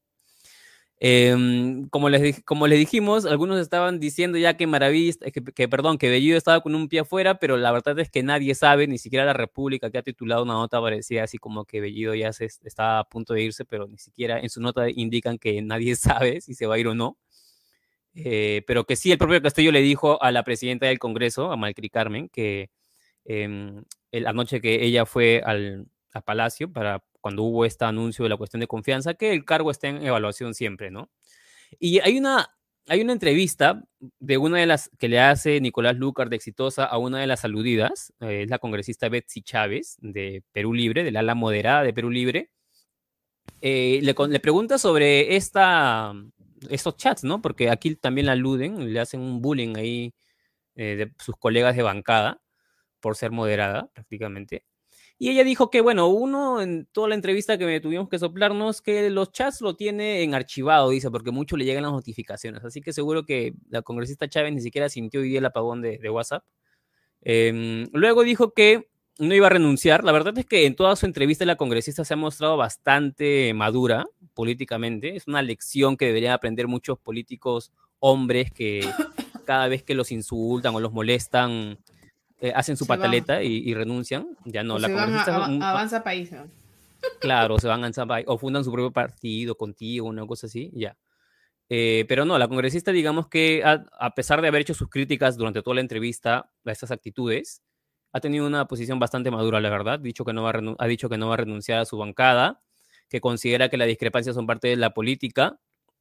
Em, 0.98 1.88
como, 1.90 2.08
les, 2.08 2.42
como 2.44 2.66
les 2.66 2.78
dijimos, 2.78 3.26
algunos 3.26 3.60
estaban 3.60 4.00
diciendo 4.00 4.38
ya 4.38 4.56
que 4.56 4.66
Maraví, 4.66 5.12
que, 5.54 5.68
perdón, 5.68 5.98
que 5.98 6.08
Bellido 6.08 6.38
estaba 6.38 6.62
con 6.62 6.74
un 6.74 6.88
pie 6.88 7.00
afuera, 7.00 7.38
pero 7.38 7.58
la 7.58 7.70
verdad 7.70 7.98
es 7.98 8.10
que 8.10 8.22
nadie 8.22 8.54
sabe, 8.54 8.86
ni 8.86 8.96
siquiera 8.96 9.26
la 9.26 9.34
República 9.34 9.90
que 9.90 9.98
ha 9.98 10.02
titulado 10.02 10.42
una 10.42 10.54
nota 10.54 10.80
parecía 10.80 11.24
así 11.24 11.36
como 11.36 11.66
que 11.66 11.82
Bellido 11.82 12.14
ya 12.14 12.32
se, 12.32 12.46
está 12.46 12.98
a 13.00 13.04
punto 13.04 13.34
de 13.34 13.42
irse, 13.42 13.66
pero 13.66 13.86
ni 13.88 13.98
siquiera 13.98 14.40
en 14.40 14.48
su 14.48 14.62
nota 14.62 14.88
indican 14.88 15.38
que 15.38 15.60
nadie 15.60 15.96
sabe 15.96 16.40
si 16.40 16.54
se 16.54 16.66
va 16.66 16.76
a 16.76 16.78
ir 16.78 16.88
o 16.88 16.94
no. 16.94 17.18
Eh, 18.14 18.62
pero 18.66 18.84
que 18.84 18.96
sí, 18.96 19.12
el 19.12 19.18
propio 19.18 19.42
Castillo 19.42 19.72
le 19.72 19.82
dijo 19.82 20.22
a 20.22 20.32
la 20.32 20.42
presidenta 20.44 20.86
del 20.86 20.98
Congreso, 20.98 21.52
a 21.52 21.56
Malcri 21.56 21.90
Carmen, 21.90 22.30
que 22.30 22.70
eh, 23.26 23.82
la 24.12 24.32
noche 24.32 24.60
que 24.62 24.84
ella 24.84 25.04
fue 25.06 25.42
al, 25.44 25.86
a 26.16 26.22
Palacio 26.22 26.72
para 26.72 27.02
cuando 27.20 27.42
hubo 27.42 27.64
este 27.64 27.84
anuncio 27.84 28.24
de 28.24 28.28
la 28.28 28.36
cuestión 28.36 28.60
de 28.60 28.66
confianza, 28.66 29.14
que 29.14 29.32
el 29.32 29.44
cargo 29.44 29.70
esté 29.70 29.88
en 29.88 30.02
evaluación 30.02 30.54
siempre, 30.54 30.90
¿no? 30.90 31.10
Y 31.78 31.98
hay 32.00 32.18
una, 32.18 32.50
hay 32.88 33.00
una 33.00 33.12
entrevista 33.12 33.82
de 34.20 34.38
una 34.38 34.58
de 34.58 34.66
las 34.66 34.90
que 34.98 35.08
le 35.08 35.20
hace 35.20 35.60
Nicolás 35.60 35.96
Lucar 35.96 36.28
de 36.28 36.36
Exitosa 36.36 36.84
a 36.84 36.98
una 36.98 37.18
de 37.18 37.26
las 37.26 37.44
aludidas, 37.44 38.12
eh, 38.20 38.42
es 38.44 38.50
la 38.50 38.58
congresista 38.58 39.08
Betsy 39.08 39.42
Chávez 39.42 39.96
de 40.00 40.42
Perú 40.52 40.72
Libre, 40.72 41.04
del 41.04 41.16
ala 41.16 41.34
moderada 41.34 41.82
de 41.82 41.92
Perú 41.92 42.10
Libre. 42.10 42.50
Eh, 43.60 44.00
le, 44.02 44.14
le, 44.28 44.40
pregunta 44.40 44.78
sobre 44.78 45.36
esta, 45.36 46.12
estos 46.70 46.96
chats, 46.96 47.24
¿no? 47.24 47.42
Porque 47.42 47.70
aquí 47.70 47.96
también 47.96 48.26
la 48.26 48.32
aluden, 48.32 48.92
le 48.92 49.00
hacen 49.00 49.20
un 49.20 49.40
bullying 49.40 49.76
ahí 49.76 50.14
eh, 50.76 50.96
de 50.96 51.12
sus 51.18 51.36
colegas 51.36 51.74
de 51.74 51.82
bancada 51.82 52.42
por 53.00 53.16
ser 53.16 53.30
moderada 53.30 53.88
prácticamente. 53.94 54.64
Y 55.18 55.30
ella 55.30 55.44
dijo 55.44 55.70
que, 55.70 55.80
bueno, 55.80 56.08
uno 56.08 56.60
en 56.60 56.86
toda 56.92 57.08
la 57.08 57.14
entrevista 57.14 57.56
que 57.56 57.64
me 57.64 57.80
tuvimos 57.80 58.08
que 58.08 58.18
soplarnos, 58.18 58.82
que 58.82 59.08
los 59.08 59.32
chats 59.32 59.62
lo 59.62 59.74
tiene 59.74 60.22
en 60.22 60.34
archivado, 60.34 60.90
dice, 60.90 61.10
porque 61.10 61.30
mucho 61.30 61.56
le 61.56 61.64
llegan 61.64 61.84
las 61.84 61.92
notificaciones. 61.92 62.62
Así 62.64 62.82
que 62.82 62.92
seguro 62.92 63.24
que 63.24 63.54
la 63.70 63.80
congresista 63.80 64.28
Chávez 64.28 64.52
ni 64.52 64.60
siquiera 64.60 64.90
sintió 64.90 65.20
hoy 65.20 65.30
día 65.30 65.38
el 65.38 65.46
apagón 65.46 65.80
de, 65.80 65.98
WhatsApp. 66.10 66.44
Em, 67.22 67.88
luego 67.92 68.24
dijo 68.24 68.52
que 68.52 68.88
no 69.18 69.34
iba 69.34 69.46
a 69.46 69.50
renunciar. 69.50 70.04
La 70.04 70.12
verdad 70.12 70.36
es 70.36 70.44
que 70.44 70.66
en 70.66 70.76
toda 70.76 70.96
su 70.96 71.06
entrevista 71.06 71.46
la 71.46 71.56
congresista 71.56 72.04
se 72.04 72.12
ha 72.12 72.18
mostrado 72.18 72.58
bastante 72.58 73.54
madura 73.54 74.06
políticamente. 74.34 75.16
Es 75.16 75.26
una 75.26 75.40
lección 75.40 75.96
que 75.96 76.06
deberían 76.06 76.34
aprender 76.34 76.68
muchos 76.68 76.98
políticos 76.98 77.72
hombres 78.00 78.52
que 78.52 78.86
cada 79.46 79.68
vez 79.68 79.82
que 79.82 79.94
los 79.94 80.12
insultan 80.12 80.74
o 80.74 80.80
los 80.80 80.92
molestan 80.92 81.78
eh, 82.40 82.52
hacen 82.54 82.76
su 82.76 82.86
pataleta 82.86 83.42
y, 83.42 83.72
renuncian. 83.74 84.28
Ya 84.44 84.62
no, 84.62 84.78
la 84.78 84.88
congresista... 84.88 85.44
avanza 85.44 86.02
país. 86.04 86.30
Claro, 87.20 87.58
se 87.58 87.68
van 87.68 87.80
a 87.80 87.88
avanzar 87.88 88.06
o 88.26 88.38
fundan 88.38 88.64
su 88.64 88.72
propio 88.72 88.90
partido 88.90 89.56
contigo, 89.56 90.08
una 90.08 90.26
cosa 90.26 90.46
así, 90.46 90.70
ya. 90.74 90.96
Eh, 91.68 92.04
pero 92.08 92.24
no, 92.24 92.38
la 92.38 92.48
congresista, 92.48 92.92
digamos 92.92 93.28
que 93.28 93.62
a, 93.64 94.14
pesar 94.14 94.40
de 94.40 94.48
haber 94.48 94.62
hecho 94.62 94.74
sus 94.74 94.88
críticas 94.88 95.36
durante 95.36 95.62
toda 95.62 95.76
la 95.76 95.80
entrevista 95.80 96.50
a 96.64 96.70
estas 96.70 96.90
actitudes, 96.90 97.62
ha 98.12 98.20
tenido 98.20 98.46
una 98.46 98.66
posición 98.66 98.98
bastante 98.98 99.30
madura, 99.30 99.60
la 99.60 99.70
verdad. 99.70 99.98
Dicho 99.98 100.24
que 100.24 100.32
no 100.32 100.42
va 100.42 100.52
ha 100.78 100.86
dicho 100.86 101.08
que 101.08 101.18
no 101.18 101.28
va 101.28 101.34
a 101.34 101.38
renunciar 101.38 101.80
a 101.80 101.84
su 101.84 101.96
bancada, 101.96 102.62
que 103.08 103.20
considera 103.20 103.68
que 103.68 103.76
las 103.76 103.88
discrepancias 103.88 104.34
son 104.34 104.46
parte 104.46 104.68
de 104.68 104.76
la 104.76 104.94
política. 104.94 105.58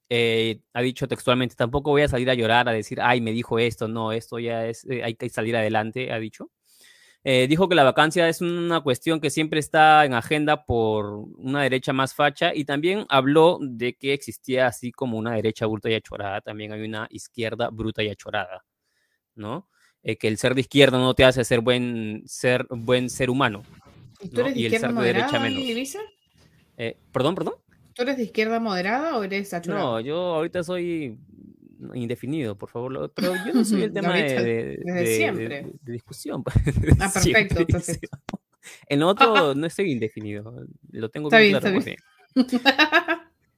Eh, 0.09 0.61
ha 0.73 0.81
dicho 0.81 1.07
textualmente, 1.07 1.55
tampoco 1.55 1.91
voy 1.91 2.03
a 2.03 2.07
salir 2.07 2.29
a 2.29 2.35
llorar, 2.35 2.69
a 2.69 2.73
decir, 2.73 2.99
ay, 3.01 3.21
me 3.21 3.31
dijo 3.31 3.57
esto, 3.57 3.87
no, 3.87 4.11
esto 4.11 4.37
ya 4.39 4.67
es, 4.67 4.85
eh, 4.85 5.03
hay 5.03 5.15
que 5.15 5.29
salir 5.29 5.55
adelante, 5.55 6.11
ha 6.11 6.19
dicho. 6.19 6.51
Eh, 7.27 7.47
dijo 7.47 7.67
que 7.67 7.73
la 7.73 7.83
vacancia 7.83 8.29
es 8.29 8.39
una 8.41 8.81
cuestión 8.81 9.19
que 9.19 9.31
siempre 9.31 9.59
está 9.59 10.05
en 10.05 10.13
agenda 10.13 10.63
por 10.63 11.07
una 11.37 11.63
derecha 11.63 11.91
más 11.91 12.13
facha 12.13 12.53
y 12.53 12.65
también 12.65 13.07
habló 13.09 13.57
de 13.59 13.95
que 13.95 14.13
existía 14.13 14.67
así 14.67 14.91
como 14.91 15.17
una 15.17 15.33
derecha 15.33 15.65
bruta 15.65 15.89
y 15.89 15.95
achorada, 15.95 16.41
también 16.41 16.71
hay 16.71 16.83
una 16.83 17.07
izquierda 17.09 17.69
bruta 17.71 18.03
y 18.03 18.09
achorada, 18.09 18.63
¿no? 19.33 19.67
Eh, 20.03 20.17
que 20.17 20.27
el 20.27 20.37
ser 20.37 20.53
de 20.53 20.61
izquierda 20.61 20.99
no 20.99 21.15
te 21.15 21.25
hace 21.25 21.43
ser 21.43 21.61
buen 21.61 22.21
ser, 22.27 22.67
buen 22.69 23.09
ser 23.09 23.31
humano. 23.31 23.63
¿Y 24.21 24.29
tú 24.29 24.41
eres 24.41 24.53
de 24.53 24.59
izquierda 24.61 24.91
moderada, 24.91 25.39
derecha 25.41 25.99
eh, 26.77 26.97
perdón, 27.11 27.33
perdón. 27.33 27.55
¿Tú 27.95 28.01
eres 28.03 28.17
de 28.17 28.23
izquierda 28.23 28.59
moderada 28.59 29.17
o 29.17 29.23
eres? 29.23 29.51
No, 29.67 30.01
yo 30.01 30.17
ahorita 30.35 30.63
soy 30.63 31.17
indefinido, 31.93 32.57
por 32.57 32.69
favor. 32.69 33.11
Pero 33.15 33.33
yo 33.45 33.53
no 33.53 33.63
soy 33.63 33.83
el 33.83 33.93
tema 33.93 34.13
de, 34.15 34.77
de, 34.83 35.73
discusión. 35.81 36.43
Ah, 36.99 37.11
perfecto. 37.13 37.65
En 38.89 39.03
otro 39.03 39.53
no 39.53 39.67
estoy 39.67 39.91
indefinido, 39.91 40.51
lo 40.89 41.09
tengo 41.09 41.29
bien, 41.29 41.59
claro. 41.59 41.79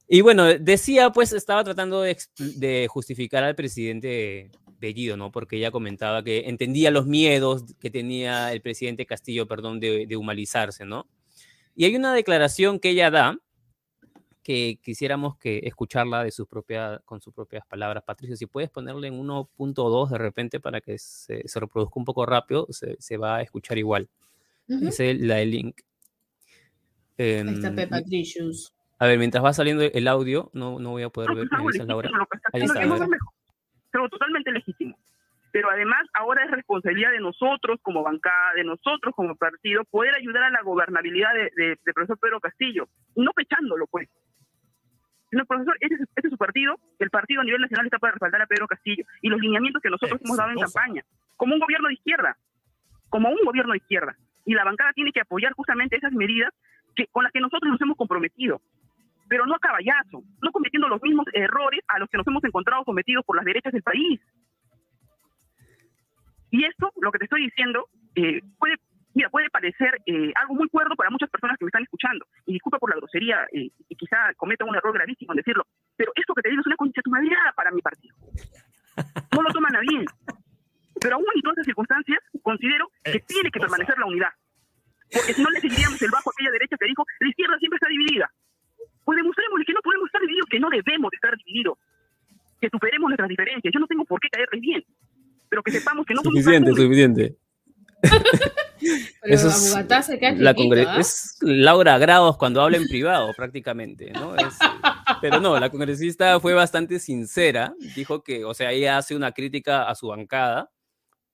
Y 0.06 0.20
bueno, 0.20 0.44
decía, 0.46 1.12
pues 1.12 1.32
estaba 1.32 1.64
tratando 1.64 2.02
de, 2.02 2.88
justificar 2.90 3.46
al 3.46 3.56
presidente 3.56 4.52
Bellido, 4.82 5.16
¿no? 5.16 5.32
Porque 5.32 5.56
ella 5.56 5.72
comentaba 5.72 6.26
que 6.26 6.50
entendía 6.50 6.92
los 6.92 7.06
miedos 7.06 7.64
que 7.80 7.90
tenía 7.90 8.52
el 8.52 8.62
presidente 8.62 9.06
Castillo, 9.06 9.48
perdón, 9.48 9.80
de, 9.80 10.06
de 10.08 10.18
humanizarse, 10.18 10.84
¿no? 10.84 11.08
Y 11.74 11.86
hay 11.86 11.96
una 11.96 12.14
declaración 12.14 12.78
que 12.78 12.90
ella 12.90 13.10
da, 13.10 13.40
que 14.48 14.80
quisiéramos 14.82 15.38
que 15.38 15.60
escucharla 15.64 16.24
de 16.24 16.32
su 16.32 16.48
propia, 16.48 17.02
con 17.04 17.20
sus 17.20 17.34
propias 17.34 17.66
palabras. 17.66 18.02
Patricio, 18.06 18.38
si 18.38 18.46
puedes 18.46 18.70
ponerle 18.70 19.10
en 19.10 19.20
1.2 19.20 20.10
de 20.10 20.18
repente 20.18 20.62
para 20.62 20.80
que 20.80 20.98
se, 20.98 21.46
se, 21.46 21.60
reproduzca 21.60 22.00
un 22.00 22.06
poco 22.06 22.26
rápido, 22.26 22.66
se, 22.70 22.96
se 22.98 23.18
va 23.18 23.36
a 23.36 23.42
escuchar 23.42 23.78
igual. 23.78 24.08
Es 24.70 25.02
la 25.20 25.36
del 25.36 25.52
link. 25.52 25.82
Eh, 27.18 27.44
está 27.46 27.74
Patricius. 27.90 28.74
A 29.00 29.08
ver, 29.08 29.20
mientras 29.20 29.44
va 29.44 29.52
saliendo 29.52 29.84
el 29.84 30.08
audio, 30.08 30.50
no, 30.54 30.80
no 30.80 30.92
voy 30.92 31.04
a 31.04 31.10
poder 31.10 31.36
ver. 31.36 31.50
Ahí 32.54 32.62
está, 32.62 32.88
Pero 33.92 34.08
totalmente 34.08 34.50
legítimo. 34.54 34.98
Pero 35.52 35.70
además, 35.70 36.08
ahora 36.14 36.46
es 36.46 36.52
responsabilidad 36.52 37.12
de 37.12 37.20
nosotros 37.20 37.80
como 37.82 38.02
bancada, 38.02 38.54
de 38.56 38.64
nosotros 38.64 39.14
como 39.14 39.36
partido, 39.36 39.84
poder 39.92 40.16
ayudar 40.16 40.44
a 40.44 40.52
la 40.52 40.62
gobernabilidad 40.62 41.34
del 41.34 41.52
de, 41.54 41.80
de 41.84 41.94
profesor 41.94 42.18
Pedro 42.18 42.40
Castillo, 42.40 42.88
no 43.18 43.32
pechándolo, 43.34 43.88
pues. 43.88 44.08
No, 45.32 45.46
profesor, 45.46 45.76
este, 45.82 45.96
este, 45.96 46.28
es 46.28 46.30
su 46.30 46.38
partido, 46.38 46.76
el 47.00 47.10
partido 47.10 47.42
a 47.42 47.44
nivel 47.44 47.62
nacional 47.62 47.86
está 47.86 48.00
para 48.00 48.14
respaldar 48.14 48.42
a 48.42 48.48
Pedro 48.48 48.68
Castillo 48.68 49.04
y 49.22 49.30
los 49.30 49.40
lineamientos 49.40 49.82
que 49.82 49.90
nosotros 49.90 50.22
hemos 50.24 50.38
dado 50.38 50.52
en 50.52 50.60
campaña, 50.60 51.04
como 51.36 51.54
un 51.54 51.60
gobierno 51.60 51.90
de 51.90 51.96
izquierda, 51.96 52.38
como 53.10 53.30
un 53.30 53.44
gobierno 53.44 53.74
de 53.74 53.80
izquierda. 53.80 54.16
Y 54.46 54.54
la 54.54 54.64
bancada 54.64 54.94
tiene 54.94 55.12
que 55.12 55.22
apoyar 55.22 55.52
justamente 55.54 55.98
esas 55.98 56.14
medidas 56.14 56.54
que, 56.96 57.08
con 57.08 57.24
las 57.24 57.34
que 57.34 57.42
nosotros 57.42 57.70
nos 57.70 57.82
hemos 57.82 57.98
comprometido, 57.98 58.62
pero 59.28 59.46
no 59.46 59.56
a 59.56 59.60
caballazo, 59.60 60.24
no 60.42 60.52
cometiendo 60.52 60.88
los 60.88 61.02
mismos 61.02 61.26
errores 61.34 61.82
a 61.90 62.00
los 62.00 62.10
que 62.10 62.18
nos 62.18 62.28
hemos 62.28 62.44
encontrado 62.46 62.84
sometidos 62.86 63.26
por 63.26 63.36
las 63.36 63.44
derechas 63.44 63.74
del 63.74 63.84
país. 63.84 64.22
Y 66.52 66.64
esto, 66.64 66.92
lo 67.02 67.12
que 67.12 67.20
te 67.20 67.26
estoy 67.26 67.44
diciendo, 67.44 67.90
eh, 68.16 68.42
puede 68.58 68.78
Mira, 69.18 69.32
puede 69.32 69.50
parecer 69.50 69.98
eh, 70.06 70.30
algo 70.36 70.54
muy 70.54 70.70
cuerdo 70.70 70.94
para 70.96 71.10
muchas 71.10 71.28
personas 71.32 71.58
que 71.58 71.66
me 71.66 71.70
están 71.70 71.82
escuchando, 71.82 72.28
y 72.46 72.54
disculpa 72.54 72.78
por 72.78 72.92
la 72.92 72.98
grosería, 72.98 73.50
eh, 73.52 73.66
y 73.90 73.96
quizá 73.96 74.30
cometa 74.38 74.64
un 74.64 74.76
error 74.76 74.94
gravísimo 74.94 75.34
en 75.34 75.38
decirlo, 75.38 75.66
pero 75.96 76.12
esto 76.14 76.36
que 76.36 76.44
te 76.44 76.50
digo 76.50 76.62
es 76.62 76.68
una 76.68 76.76
concha 76.76 77.02
para 77.56 77.72
mi 77.72 77.82
partido. 77.82 78.16
No 79.34 79.42
lo 79.42 79.50
toman 79.50 79.76
a 79.76 79.82
bien. 79.82 80.06
Pero 81.02 81.16
aún 81.16 81.26
en 81.34 81.42
todas 81.42 81.58
esas 81.58 81.66
circunstancias, 81.66 82.20
considero 82.44 82.92
que 83.04 83.20
tiene 83.26 83.50
que 83.50 83.60
permanecer 83.60 83.98
la 83.98 84.06
unidad. 84.06 84.30
Porque 85.12 85.34
si 85.34 85.42
no 85.42 85.50
le 85.50 85.62
seguiríamos 85.62 86.00
el 86.00 86.12
bajo 86.12 86.30
a 86.30 86.34
aquella 86.38 86.52
derecha 86.52 86.78
que 86.78 86.86
dijo, 86.86 87.04
la 87.20 87.30
izquierda 87.30 87.58
siempre 87.58 87.78
está 87.78 87.90
dividida. 87.90 88.30
Pues 89.04 89.18
demostrémosle 89.18 89.66
que 89.66 89.74
no 89.74 89.82
podemos 89.82 90.06
estar 90.06 90.22
divididos, 90.22 90.50
que 90.50 90.60
no 90.60 90.70
debemos 90.70 91.10
estar 91.14 91.34
divididos. 91.38 91.74
Que 92.62 92.70
superemos 92.70 93.10
nuestras 93.10 93.30
diferencias. 93.30 93.74
Yo 93.74 93.80
no 93.80 93.88
tengo 93.88 94.06
por 94.06 94.20
qué 94.20 94.30
caerles 94.30 94.62
bien. 94.62 94.86
Pero 95.50 95.64
que 95.64 95.72
sepamos 95.72 96.06
que 96.06 96.14
no 96.14 96.22
suficiente, 96.22 96.70
somos... 96.70 96.86
Suficiente, 96.86 97.34
suficiente. 97.34 98.62
Eso 99.24 99.48
es, 99.48 99.74
la 100.38 100.52
¿ah? 100.52 101.00
es 101.00 101.38
Laura 101.42 101.98
Grados 101.98 102.38
cuando 102.38 102.62
habla 102.62 102.78
en 102.78 102.88
privado, 102.88 103.32
prácticamente, 103.36 104.12
¿no? 104.12 104.36
pero 105.22 105.40
no, 105.40 105.60
la 105.60 105.70
congresista 105.70 106.40
fue 106.40 106.54
bastante 106.54 107.00
sincera, 107.00 107.74
dijo 107.96 108.24
que, 108.24 108.46
o 108.46 108.54
sea, 108.54 108.72
ella 108.72 108.98
hace 108.98 109.16
una 109.16 109.32
crítica 109.32 109.90
a 109.90 109.96
su 109.96 110.08
bancada, 110.08 110.72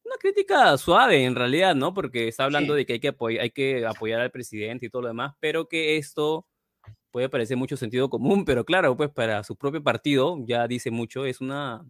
una 0.06 0.16
crítica 0.18 0.78
suave 0.78 1.24
en 1.24 1.36
realidad, 1.36 1.76
¿no? 1.76 1.94
Porque 1.94 2.28
está 2.28 2.44
hablando 2.44 2.74
de 2.74 2.86
que 2.86 2.94
hay 2.94 3.00
que, 3.00 3.16
hay 3.40 3.52
que 3.52 3.86
apoyar 3.86 4.22
al 4.22 4.32
presidente 4.32 4.86
y 4.86 4.90
todo 4.90 5.04
lo 5.04 5.08
demás, 5.10 5.34
pero 5.40 5.68
que 5.68 5.98
esto 5.98 6.46
puede 7.12 7.30
parecer 7.30 7.58
mucho 7.58 7.78
sentido 7.78 8.10
común, 8.10 8.44
pero 8.44 8.66
claro, 8.66 8.98
pues 8.98 9.10
para 9.12 9.44
su 9.44 9.56
propio 9.56 9.84
partido, 9.84 10.38
ya 10.46 10.68
dice 10.68 10.92
mucho, 10.92 11.26
es 11.26 11.42
una... 11.42 11.86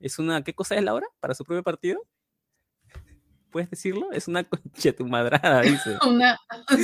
¿Es 0.00 0.18
una... 0.18 0.44
¿Qué 0.44 0.54
cosa 0.54 0.76
es 0.76 0.84
Laura? 0.84 1.06
¿Para 1.18 1.34
su 1.34 1.44
propio 1.44 1.62
partido? 1.62 2.00
¿Puedes 3.50 3.70
decirlo? 3.70 4.12
Es 4.12 4.28
una 4.28 4.44
conchetumadrada, 4.48 5.62
dice. 5.62 5.96
una, 6.06 6.38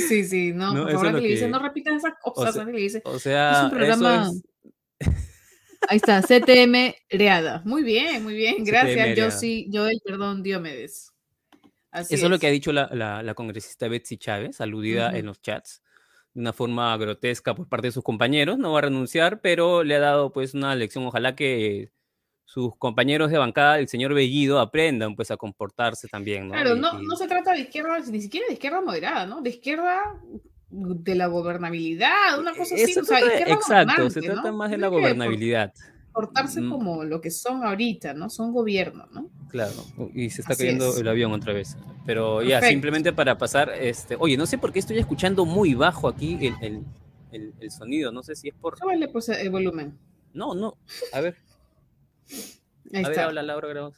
sí, 0.07 0.23
sí, 0.23 0.51
no, 0.53 0.73
por 0.73 0.91
favor, 0.91 1.13
le 1.21 1.27
dice, 1.27 1.47
no 1.47 1.59
repitan 1.59 1.95
esas 1.95 2.13
cosas, 2.21 2.55
o 2.57 2.65
le 2.65 2.79
dice. 2.79 3.01
O 3.05 3.19
sea, 3.19 3.51
es 3.51 3.63
un 3.63 3.69
programa... 3.71 4.31
Ahí 5.87 5.97
está, 5.97 6.21
CTM 6.21 6.95
Reada. 7.09 7.61
Muy 7.63 7.83
bien, 7.83 8.23
muy 8.23 8.33
bien, 8.33 8.63
gracias, 8.63 9.15
yo 9.15 9.29
sí, 9.29 9.67
yo 9.69 9.87
el 9.87 10.01
perdón, 10.03 10.41
Diomedes. 10.41 11.11
Así 11.91 12.15
Eso 12.15 12.25
es. 12.25 12.31
lo 12.31 12.39
que 12.39 12.47
ha 12.47 12.51
dicho 12.51 12.73
la, 12.73 12.89
la, 12.91 13.33
congresista 13.35 13.87
Betsy 13.87 14.17
Chávez, 14.17 14.59
aludida 14.61 15.15
en 15.15 15.27
los 15.27 15.41
chats 15.41 15.83
de 16.33 16.41
una 16.41 16.53
forma 16.53 16.95
grotesca 16.97 17.55
por 17.55 17.69
parte 17.69 17.87
de 17.87 17.91
sus 17.91 18.03
compañeros. 18.03 18.57
No 18.57 18.73
va 18.73 18.79
a 18.79 18.81
renunciar, 18.83 19.39
pero 19.41 19.83
le 19.83 19.95
ha 19.95 19.99
dado 19.99 20.33
pues 20.33 20.53
una 20.53 20.75
lección. 20.75 21.05
Ojalá 21.05 21.35
que 21.35 21.91
sus 22.45 22.75
compañeros 22.77 23.31
de 23.31 23.37
bancada, 23.37 23.79
el 23.79 23.87
señor 23.87 24.13
Bellido, 24.13 24.59
aprendan 24.59 25.15
pues 25.15 25.31
a 25.31 25.37
comportarse 25.37 26.07
también, 26.07 26.47
¿no? 26.47 26.53
Claro, 26.53 26.75
no, 26.75 27.01
no 27.01 27.15
se 27.15 27.27
trata 27.27 27.53
de 27.53 27.61
izquierda, 27.61 27.99
ni 27.99 28.21
siquiera 28.21 28.45
de 28.47 28.53
izquierda 28.53 28.81
moderada, 28.81 29.25
¿no? 29.25 29.41
De 29.41 29.49
izquierda 29.49 29.99
de 30.69 31.15
la 31.15 31.27
gobernabilidad, 31.27 32.39
una 32.39 32.53
cosa 32.55 32.75
así. 32.75 32.93
exacto, 32.93 34.09
se 34.09 34.21
trata 34.21 34.51
más 34.51 34.71
de 34.71 34.77
la 34.77 34.87
gobernabilidad. 34.87 35.73
Portarse 36.13 36.61
mm. 36.61 36.69
como 36.69 37.03
lo 37.03 37.19
que 37.19 37.29
son 37.29 37.63
ahorita, 37.63 38.13
¿no? 38.13 38.29
Son 38.29 38.53
gobierno, 38.53 39.07
¿no? 39.11 39.29
Claro, 39.49 39.73
y 40.13 40.29
se 40.29 40.41
está 40.41 40.55
cayendo 40.55 40.97
el 40.97 41.07
avión 41.07 41.33
otra 41.33 41.51
vez. 41.51 41.77
Pero 42.05 42.41
ya, 42.43 42.61
simplemente 42.61 43.11
para 43.11 43.37
pasar, 43.37 43.71
este, 43.79 44.15
oye, 44.19 44.37
no 44.37 44.45
sé 44.45 44.57
por 44.57 44.71
qué 44.71 44.79
estoy 44.79 44.97
escuchando 44.97 45.45
muy 45.45 45.73
bajo 45.73 46.07
aquí 46.07 46.37
el, 46.41 46.83
el, 47.31 47.53
el, 47.59 47.71
sonido, 47.71 48.11
no 48.11 48.23
sé 48.23 48.35
si 48.35 48.49
es 48.49 48.55
por... 48.55 48.77
Pues 49.11 49.29
el 49.29 49.49
volumen. 49.49 49.97
No, 50.33 50.53
no, 50.53 50.77
a 51.13 51.21
ver. 51.21 51.37
Ahí 52.93 53.03
a 53.03 53.09
está. 53.09 53.09
Ver, 53.09 53.19
habla 53.21 53.43
Laura 53.43 53.91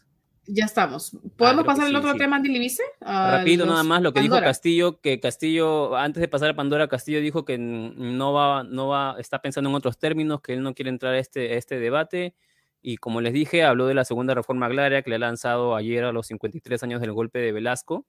Ya 0.46 0.65
estamos. 0.65 1.17
¿Podemos 1.36 1.65
pasar 1.65 1.88
al 1.88 1.96
otro 1.96 2.15
tema, 2.15 2.38
Andy 2.38 2.67
Rápido, 3.01 3.65
nada 3.65 3.84
más 3.84 4.01
lo 4.01 4.13
que 4.13 4.22
dijo 4.22 4.39
Castillo, 4.39 5.01
que 5.01 5.19
Castillo, 5.19 5.96
antes 5.96 6.22
de 6.22 6.27
pasar 6.27 6.50
a 6.50 6.55
Pandora, 6.55 6.88
Castillo 6.88 7.22
dijo 7.22 7.46
que 7.46 7.57
no 7.57 8.34
va, 8.34 8.63
no 8.63 8.88
va, 8.88 9.15
está 9.19 9.41
pensando 9.41 9.69
en 9.69 9.75
otros 9.75 9.98
términos, 9.98 10.41
que 10.41 10.53
él 10.53 10.63
no 10.63 10.74
quiere 10.74 10.89
entrar 10.89 11.13
a 11.13 11.19
este, 11.19 11.53
a 11.53 11.57
este 11.57 11.79
debate. 11.79 12.36
Y 12.81 12.98
como 12.98 13.22
les 13.22 13.34
dije, 13.34 13.63
habló 13.63 13.88
de 13.88 13.93
la 13.93 14.05
segunda 14.05 14.34
reforma 14.34 14.67
agraria 14.67 15.01
que 15.01 15.10
le 15.10 15.17
ha 15.17 15.19
lanzado 15.19 15.75
ayer 15.75 16.05
a 16.05 16.12
los 16.12 16.27
53 16.27 16.84
años 16.84 17.01
del 17.01 17.12
golpe 17.12 17.39
de 17.39 17.51
Velasco, 17.51 18.05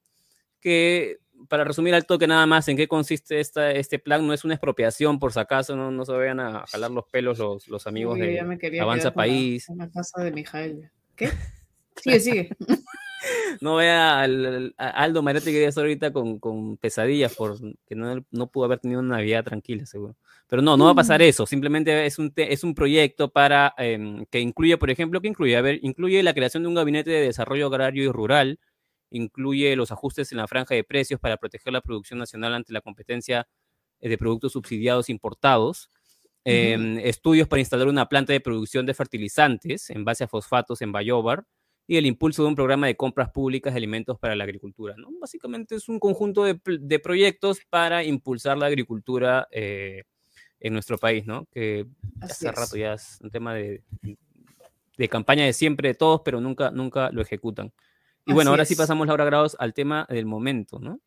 que 0.60 1.18
para 1.48 1.64
resumir 1.64 1.94
al 1.94 2.06
toque 2.06 2.26
nada 2.26 2.46
más 2.46 2.68
en 2.68 2.76
qué 2.76 2.88
consiste 2.88 3.40
esta, 3.40 3.70
este 3.70 3.98
plan, 3.98 4.26
no 4.26 4.32
es 4.32 4.44
una 4.44 4.54
expropiación 4.54 5.18
por 5.18 5.32
si 5.32 5.40
acaso, 5.40 5.76
no, 5.76 5.90
no 5.90 6.04
se 6.04 6.12
vayan 6.12 6.40
a 6.40 6.66
jalar 6.66 6.90
los 6.90 7.04
pelos 7.06 7.38
los, 7.38 7.68
los 7.68 7.86
amigos 7.86 8.18
de 8.18 8.80
Avanza 8.80 9.12
País. 9.12 9.68
En 9.68 9.78
la 9.78 9.88
casa 9.90 10.22
de 10.22 10.32
Mijael. 10.32 10.90
¿Qué? 11.14 11.30
Sigue, 12.02 12.20
sigue. 12.20 12.48
no 13.60 13.76
vea 13.76 14.20
al, 14.20 14.74
a 14.78 14.88
Aldo 14.90 15.22
Marete 15.22 15.50
que 15.50 15.64
estar 15.64 15.82
ahorita 15.82 16.12
con, 16.12 16.38
con 16.38 16.76
pesadillas 16.76 17.34
por 17.34 17.58
que 17.86 17.94
no, 17.94 18.24
no, 18.30 18.46
pudo 18.50 18.66
haber 18.66 18.78
tenido 18.78 19.00
una 19.00 19.16
Navidad 19.16 19.44
tranquila, 19.44 19.86
seguro. 19.86 20.16
Pero 20.46 20.62
no, 20.62 20.76
no 20.76 20.84
va 20.84 20.92
a 20.92 20.94
pasar 20.94 21.20
mm. 21.20 21.24
eso. 21.24 21.46
Simplemente 21.46 22.06
es 22.06 22.18
un, 22.18 22.32
es 22.36 22.64
un 22.64 22.74
proyecto 22.74 23.30
para 23.30 23.74
em, 23.78 24.24
que 24.26 24.40
incluye, 24.40 24.78
por 24.78 24.90
ejemplo, 24.90 25.20
que 25.20 25.28
incluye? 25.28 25.56
A 25.56 25.62
ver, 25.62 25.80
incluye 25.82 26.22
la 26.22 26.34
creación 26.34 26.62
de 26.62 26.68
un 26.68 26.74
gabinete 26.74 27.10
de 27.10 27.22
desarrollo 27.22 27.66
agrario 27.66 28.04
y 28.04 28.12
rural, 28.12 28.58
incluye 29.10 29.74
los 29.76 29.92
ajustes 29.92 30.32
en 30.32 30.38
la 30.38 30.46
franja 30.46 30.74
de 30.74 30.84
precios 30.84 31.20
para 31.20 31.36
proteger 31.36 31.72
la 31.72 31.80
producción 31.80 32.18
nacional 32.18 32.54
ante 32.54 32.72
la 32.72 32.80
competencia 32.80 33.48
eh, 34.00 34.08
de 34.08 34.18
productos 34.18 34.52
subsidiados 34.52 35.08
importados, 35.08 35.90
em, 36.44 36.98
estudios 36.98 37.48
para 37.48 37.60
instalar 37.60 37.88
una 37.88 38.08
planta 38.08 38.32
de 38.32 38.40
producción 38.40 38.86
de 38.86 38.94
fertilizantes 38.94 39.90
en 39.90 40.04
base 40.04 40.24
a 40.24 40.28
fosfatos 40.28 40.80
en 40.82 40.92
Bayobar, 40.92 41.44
y 41.90 41.96
el 41.96 42.04
impulso 42.04 42.42
de 42.42 42.48
un 42.48 42.54
programa 42.54 42.86
de 42.86 42.96
compras 42.96 43.30
públicas 43.30 43.72
de 43.72 43.78
alimentos 43.78 44.18
para 44.18 44.36
la 44.36 44.44
agricultura. 44.44 44.94
¿no? 44.98 45.08
Básicamente 45.18 45.74
es 45.74 45.88
un 45.88 45.98
conjunto 45.98 46.44
de, 46.44 46.60
de 46.64 46.98
proyectos 46.98 47.60
para 47.70 48.04
impulsar 48.04 48.58
la 48.58 48.66
agricultura 48.66 49.48
eh, 49.50 50.04
en 50.60 50.74
nuestro 50.74 50.98
país, 50.98 51.24
¿no? 51.26 51.46
que 51.50 51.86
hace 52.20 52.52
rato 52.52 52.76
ya 52.76 52.92
es 52.92 53.18
un 53.22 53.30
tema 53.30 53.54
de, 53.54 53.82
de, 54.98 55.08
campaña 55.08 55.46
de 55.46 55.54
siempre 55.54 55.88
de 55.88 55.94
todos, 55.94 56.20
pero 56.22 56.42
nunca, 56.42 56.70
nunca 56.70 57.10
lo 57.10 57.22
ejecutan. 57.22 57.72
Y 58.28 58.34
bueno, 58.34 58.50
ahora 58.50 58.66
sí 58.66 58.76
pasamos, 58.76 59.06
Laura 59.06 59.24
Grados, 59.24 59.56
al 59.58 59.72
tema 59.72 60.06
del 60.10 60.26
momento, 60.26 60.78
¿no? 60.78 61.00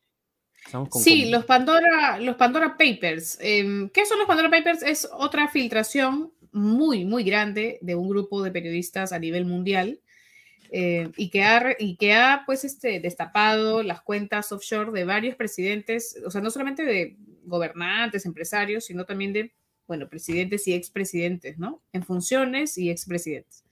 sí, 0.92 1.30
los 1.30 1.46
Pandora, 1.46 2.20
los 2.20 2.36
Pandora 2.36 2.78
Papers. 2.78 3.38
Em, 3.42 3.90
¿Qué 3.90 4.06
son 4.06 4.18
los 4.20 4.28
Pandora 4.28 4.50
Papers? 4.50 4.82
Es 4.82 5.08
otra 5.12 5.48
filtración 5.48 6.32
muy, 6.52 7.06
muy 7.06 7.24
grande 7.24 7.78
de 7.82 7.96
un 7.96 8.10
grupo 8.10 8.42
de 8.44 8.52
periodistas 8.52 9.14
a 9.14 9.20
nivel 9.20 9.46
mundial 9.46 10.00
eh, 10.72 11.12
y, 11.16 11.30
que 11.30 11.44
ha, 11.44 11.76
y 11.78 11.96
que 11.96 12.14
ha 12.14 12.44
pues 12.46 12.64
este, 12.64 13.00
destapado 13.00 13.84
las 13.84 14.02
cuentas 14.02 14.52
offshore 14.52 14.92
de 14.92 15.06
varios 15.06 15.36
presidentes, 15.36 16.18
o 16.26 16.32
sea, 16.32 16.42
no 16.42 16.50
solamente 16.50 16.84
de 16.84 17.18
gobernantes, 17.44 18.26
empresarios, 18.26 18.86
sino 18.86 19.06
también 19.06 19.34
de, 19.34 19.54
bueno, 19.88 20.10
presidentes 20.10 20.68
y 20.68 20.74
expresidentes, 20.74 21.58
¿no? 21.58 21.82
En 21.94 22.04
funciones 22.04 22.78
y 22.78 22.90
expresidentes. 22.90 23.64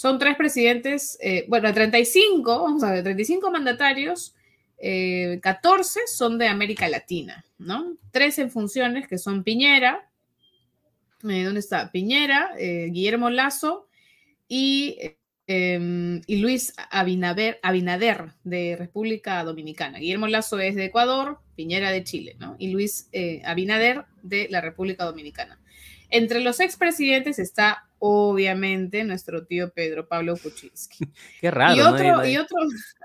Son 0.00 0.18
tres 0.18 0.36
presidentes, 0.36 1.18
eh, 1.20 1.44
bueno, 1.48 1.74
35, 1.74 2.62
vamos 2.62 2.82
a 2.82 2.92
ver, 2.92 3.02
35 3.02 3.50
mandatarios, 3.50 4.34
14 4.78 6.00
eh, 6.00 6.02
son 6.06 6.38
de 6.38 6.48
América 6.48 6.88
Latina, 6.88 7.44
¿no? 7.58 7.98
Tres 8.10 8.38
en 8.38 8.50
funciones 8.50 9.06
que 9.06 9.18
son 9.18 9.44
Piñera, 9.44 10.08
¿dónde 11.20 11.60
está? 11.60 11.92
Piñera, 11.92 12.52
Guillermo 12.56 13.28
Lazo 13.28 13.88
y 14.48 14.96
Em, 15.52 16.22
y 16.28 16.36
Luis 16.36 16.74
Abinader, 16.92 17.58
Abinader, 17.64 18.34
de 18.44 18.76
República 18.78 19.42
Dominicana. 19.42 19.98
Guillermo 19.98 20.28
Lazo 20.28 20.60
es 20.60 20.76
de 20.76 20.84
Ecuador, 20.84 21.40
Piñera 21.56 21.90
de 21.90 22.04
Chile, 22.04 22.36
¿no? 22.38 22.54
Y 22.60 22.68
Luis 22.68 23.08
eh, 23.10 23.42
Abinader 23.44 24.04
de 24.22 24.46
la 24.48 24.60
República 24.60 25.04
Dominicana. 25.04 25.58
Entre 26.08 26.38
los 26.38 26.60
expresidentes 26.60 27.40
está, 27.40 27.89
obviamente, 28.00 29.04
nuestro 29.04 29.46
tío 29.46 29.72
Pedro 29.72 30.08
Pablo 30.08 30.36
Kuczynski. 30.36 31.04
Qué 31.40 31.50
raro. 31.50 31.76
Y 31.76 31.80
otro, 31.80 32.26
y 32.26 32.36
otro 32.38 32.56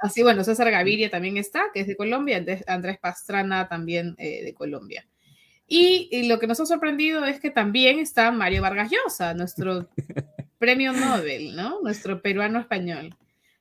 así 0.02 0.24
bueno, 0.24 0.44
César 0.44 0.72
Gaviria 0.72 1.10
también 1.10 1.38
está, 1.38 1.66
que 1.74 1.82
es 1.82 1.88
de 1.88 1.96
Colombia, 1.96 2.44
Andrés 2.66 2.98
Pastrana 2.98 3.68
también 3.68 4.16
eh, 4.18 4.44
de 4.44 4.54
Colombia. 4.54 5.06
Y, 5.68 6.10
y, 6.12 6.28
lo 6.28 6.40
que 6.40 6.48
nos 6.48 6.60
ha 6.60 6.66
sorprendido 6.66 7.25
es 7.25 7.40
que 7.40 7.50
también 7.50 8.00
está 8.00 8.32
Mario 8.32 8.62
Vargas 8.62 8.90
Llosa, 8.92 9.34
nuestro 9.34 9.90
premio 10.60 10.94
Nobel, 10.94 11.56
¿no? 11.56 11.82
Nuestro 11.82 12.22
peruano 12.22 12.60
español. 12.60 13.16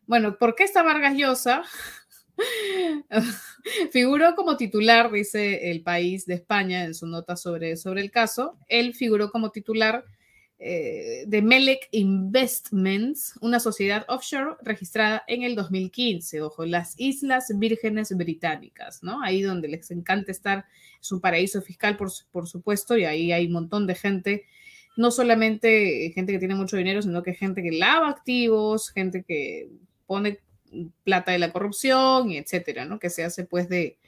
Bueno, 0.06 0.36
¿por 0.38 0.54
qué 0.54 0.64
está 0.64 0.82
Vargas 0.82 1.16
Llosa? 1.16 1.62
figuró 3.90 4.34
como 4.34 4.56
titular, 4.56 5.10
dice 5.10 5.70
el 5.70 5.82
país 5.82 6.26
de 6.26 6.34
España 6.34 6.84
en 6.84 6.94
su 6.94 7.06
nota 7.06 7.36
sobre, 7.36 7.76
sobre 7.76 8.02
el 8.02 8.10
caso. 8.10 8.58
Él 8.68 8.94
figuró 8.94 9.30
como 9.30 9.50
titular 9.50 10.04
eh, 10.58 11.24
de 11.26 11.42
Melec 11.42 11.88
Investments, 11.90 13.34
una 13.40 13.60
sociedad 13.60 14.04
offshore 14.08 14.56
registrada 14.62 15.22
en 15.26 15.42
el 15.42 15.54
2015. 15.54 16.42
Ojo, 16.42 16.64
las 16.64 16.94
Islas 16.98 17.52
Vírgenes 17.56 18.16
Británicas, 18.16 19.02
¿no? 19.02 19.22
Ahí 19.22 19.42
donde 19.42 19.68
les 19.68 19.90
encanta 19.90 20.30
estar, 20.30 20.64
es 21.00 21.12
un 21.12 21.20
paraíso 21.20 21.60
fiscal, 21.60 21.96
por, 21.96 22.10
por 22.30 22.48
supuesto, 22.48 22.96
y 22.96 23.04
ahí 23.04 23.32
hay 23.32 23.46
un 23.46 23.52
montón 23.52 23.86
de 23.86 23.94
gente 23.94 24.44
no 24.96 25.10
solamente 25.10 26.12
gente 26.14 26.32
que 26.32 26.38
tiene 26.38 26.54
mucho 26.54 26.76
dinero, 26.76 27.02
sino 27.02 27.22
que 27.22 27.34
gente 27.34 27.62
que 27.62 27.72
lava 27.72 28.08
activos, 28.08 28.90
gente 28.90 29.24
que 29.24 29.68
pone 30.06 30.38
plata 31.02 31.32
de 31.32 31.38
la 31.38 31.52
corrupción, 31.52 32.30
etcétera, 32.30 32.84
¿no? 32.84 32.98
Que 32.98 33.10
se 33.10 33.24
hace 33.24 33.44
pues 33.44 33.68
de 33.68 33.98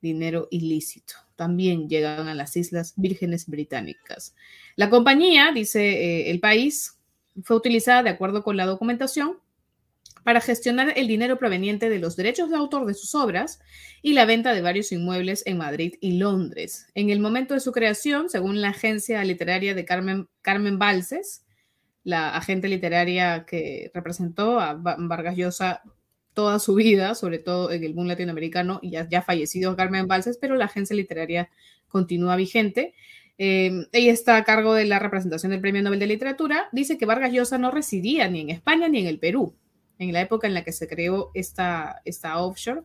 dinero 0.00 0.48
ilícito. 0.50 1.14
También 1.36 1.88
llegan 1.88 2.28
a 2.28 2.34
las 2.34 2.56
Islas 2.56 2.94
Vírgenes 2.96 3.46
Británicas. 3.46 4.34
La 4.74 4.90
compañía, 4.90 5.52
dice 5.54 5.80
eh, 5.80 6.30
el 6.30 6.40
país, 6.40 6.98
fue 7.42 7.56
utilizada 7.56 8.02
de 8.02 8.10
acuerdo 8.10 8.42
con 8.42 8.56
la 8.56 8.66
documentación 8.66 9.38
para 10.26 10.40
gestionar 10.40 10.92
el 10.96 11.06
dinero 11.06 11.38
proveniente 11.38 11.88
de 11.88 12.00
los 12.00 12.16
derechos 12.16 12.50
de 12.50 12.56
autor 12.56 12.84
de 12.84 12.94
sus 12.94 13.14
obras 13.14 13.60
y 14.02 14.12
la 14.12 14.24
venta 14.24 14.54
de 14.54 14.60
varios 14.60 14.90
inmuebles 14.90 15.44
en 15.46 15.58
Madrid 15.58 15.94
y 16.00 16.18
Londres. 16.18 16.88
En 16.94 17.10
el 17.10 17.20
momento 17.20 17.54
de 17.54 17.60
su 17.60 17.70
creación, 17.70 18.28
según 18.28 18.60
la 18.60 18.70
agencia 18.70 19.22
literaria 19.22 19.74
de 19.74 19.84
Carmen, 19.84 20.28
Carmen 20.42 20.80
Balses, 20.80 21.44
la 22.02 22.36
agente 22.36 22.66
literaria 22.66 23.44
que 23.46 23.90
representó 23.94 24.58
a 24.58 24.74
Vargas 24.74 25.36
Llosa 25.36 25.82
toda 26.36 26.60
su 26.60 26.74
vida, 26.76 27.16
sobre 27.16 27.40
todo 27.40 27.72
en 27.72 27.82
el 27.82 27.94
mundo 27.94 28.12
latinoamericano, 28.12 28.78
y 28.82 28.90
ya, 28.90 29.08
ya 29.08 29.22
fallecido 29.22 29.74
Carmen 29.74 30.06
Balses, 30.06 30.38
pero 30.38 30.54
la 30.54 30.66
agencia 30.66 30.94
literaria 30.94 31.50
continúa 31.88 32.36
vigente. 32.36 32.94
Eh, 33.38 33.86
ella 33.92 34.12
está 34.12 34.36
a 34.36 34.44
cargo 34.44 34.74
de 34.74 34.84
la 34.84 34.98
representación 34.98 35.50
del 35.50 35.60
Premio 35.60 35.82
Nobel 35.82 35.98
de 35.98 36.06
Literatura. 36.06 36.68
Dice 36.72 36.98
que 36.98 37.06
Vargas 37.06 37.32
Llosa 37.32 37.58
no 37.58 37.70
residía 37.70 38.28
ni 38.28 38.42
en 38.42 38.50
España 38.50 38.88
ni 38.88 39.00
en 39.00 39.06
el 39.06 39.18
Perú 39.18 39.56
en 39.98 40.12
la 40.12 40.20
época 40.20 40.46
en 40.46 40.54
la 40.54 40.64
que 40.64 40.72
se 40.72 40.88
creó 40.88 41.30
esta, 41.34 42.02
esta 42.04 42.38
offshore, 42.38 42.82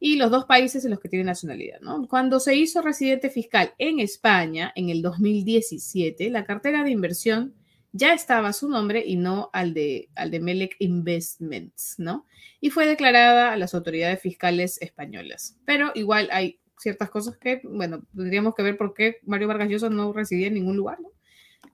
y 0.00 0.16
los 0.16 0.30
dos 0.30 0.44
países 0.44 0.84
en 0.84 0.90
los 0.90 1.00
que 1.00 1.08
tiene 1.08 1.24
nacionalidad. 1.24 1.80
Cuando 2.08 2.38
se 2.38 2.54
hizo 2.54 2.82
residente 2.82 3.30
fiscal 3.30 3.72
en 3.78 4.00
España 4.00 4.72
en 4.74 4.90
el 4.90 5.02
2017, 5.02 6.30
la 6.30 6.44
cartera 6.44 6.84
de 6.84 6.90
inversión 6.90 7.54
ya 7.96 8.12
estaba 8.12 8.52
su 8.52 8.68
nombre 8.68 9.04
y 9.06 9.14
no 9.14 9.50
al 9.52 9.72
de, 9.72 10.10
al 10.16 10.32
de 10.32 10.40
Melec 10.40 10.74
Investments, 10.80 11.94
¿no? 11.96 12.26
Y 12.60 12.70
fue 12.70 12.86
declarada 12.86 13.52
a 13.52 13.56
las 13.56 13.72
autoridades 13.72 14.20
fiscales 14.20 14.82
españolas. 14.82 15.56
Pero 15.64 15.92
igual 15.94 16.28
hay 16.32 16.58
ciertas 16.76 17.08
cosas 17.08 17.36
que, 17.36 17.60
bueno, 17.62 18.02
tendríamos 18.14 18.56
que 18.56 18.64
ver 18.64 18.76
por 18.76 18.94
qué 18.94 19.18
Mario 19.22 19.46
Vargas 19.46 19.68
Llosa 19.68 19.90
no 19.90 20.12
residía 20.12 20.48
en 20.48 20.54
ningún 20.54 20.76
lugar, 20.76 21.00
¿no? 21.00 21.12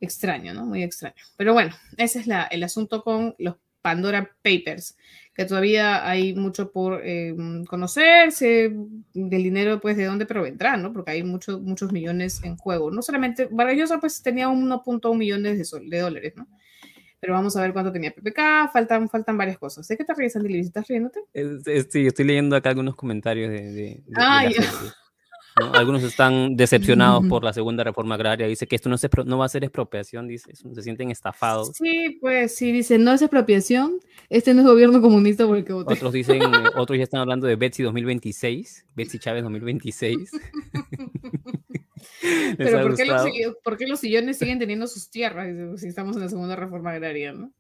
Extraño, 0.02 0.52
¿no? 0.52 0.66
Muy 0.66 0.83
extraño. 0.83 1.14
Pero 1.38 1.54
bueno, 1.54 1.74
ese 1.96 2.20
es 2.20 2.28
el 2.50 2.62
asunto 2.64 3.02
con 3.02 3.35
los 3.38 3.56
Pandora 3.82 4.30
Papers, 4.42 4.96
que 5.34 5.44
todavía 5.44 6.08
hay 6.08 6.34
mucho 6.34 6.70
por 6.70 7.00
eh, 7.04 7.34
conocerse, 7.68 8.72
del 9.14 9.42
dinero, 9.42 9.80
pues, 9.80 9.96
de 9.96 10.04
dónde 10.04 10.26
provendrá, 10.26 10.76
¿no? 10.76 10.92
Porque 10.92 11.12
hay 11.12 11.22
muchos 11.22 11.60
muchos 11.60 11.92
millones 11.92 12.42
en 12.44 12.56
juego. 12.56 12.90
No 12.90 13.02
solamente, 13.02 13.48
Vargas 13.50 13.92
pues, 14.00 14.22
tenía 14.22 14.48
1.1 14.48 15.16
millones 15.16 15.70
de, 15.70 15.80
de 15.88 15.98
dólares, 15.98 16.32
¿no? 16.36 16.46
Pero 17.20 17.34
vamos 17.34 17.54
a 17.54 17.60
ver 17.60 17.74
cuánto 17.74 17.92
tenía 17.92 18.12
PPK, 18.12 18.72
faltan, 18.72 19.08
faltan 19.10 19.36
varias 19.36 19.58
cosas. 19.58 19.86
¿De 19.86 19.96
qué 19.96 20.04
te 20.04 20.14
ríes, 20.14 20.36
Andy? 20.36 20.58
¿Estás 20.58 20.88
riéndote? 20.88 21.20
sí, 21.90 22.06
estoy 22.06 22.24
leyendo 22.24 22.56
acá 22.56 22.70
algunos 22.70 22.96
comentarios 22.96 23.50
de... 23.50 23.72
de, 23.72 24.02
algunos 25.72 26.02
están 26.02 26.56
decepcionados 26.56 27.26
por 27.26 27.44
la 27.44 27.52
segunda 27.52 27.84
reforma 27.84 28.14
agraria. 28.14 28.46
Dice 28.46 28.66
que 28.66 28.76
esto 28.76 28.88
no, 28.88 28.98
se, 28.98 29.08
no 29.24 29.38
va 29.38 29.46
a 29.46 29.48
ser 29.48 29.64
expropiación, 29.64 30.28
dice, 30.28 30.54
se 30.54 30.82
sienten 30.82 31.10
estafados. 31.10 31.72
Sí, 31.74 32.18
pues 32.20 32.54
sí, 32.56 32.72
dice, 32.72 32.98
no 32.98 33.12
es 33.12 33.22
expropiación, 33.22 34.00
este 34.28 34.54
no 34.54 34.60
es 34.62 34.66
gobierno 34.66 35.00
comunista 35.00 35.46
porque 35.46 35.72
Otros 35.72 36.12
dicen, 36.12 36.42
otros 36.76 36.98
ya 36.98 37.04
están 37.04 37.20
hablando 37.20 37.46
de 37.46 37.56
Betsy 37.56 37.82
2026, 37.82 38.86
Betsy 38.94 39.18
Chávez 39.18 39.42
2026. 39.42 40.30
Pero 42.56 42.82
¿por 42.82 42.96
qué, 42.96 43.04
los, 43.04 43.22
¿por 43.62 43.76
qué, 43.76 43.86
los, 43.86 44.00
sillones 44.00 44.38
siguen 44.38 44.58
teniendo 44.58 44.86
sus 44.86 45.10
tierras 45.10 45.48
si 45.80 45.88
estamos 45.88 46.16
en 46.16 46.22
la 46.22 46.28
segunda 46.28 46.56
reforma 46.56 46.90
agraria, 46.90 47.32
no? 47.32 47.52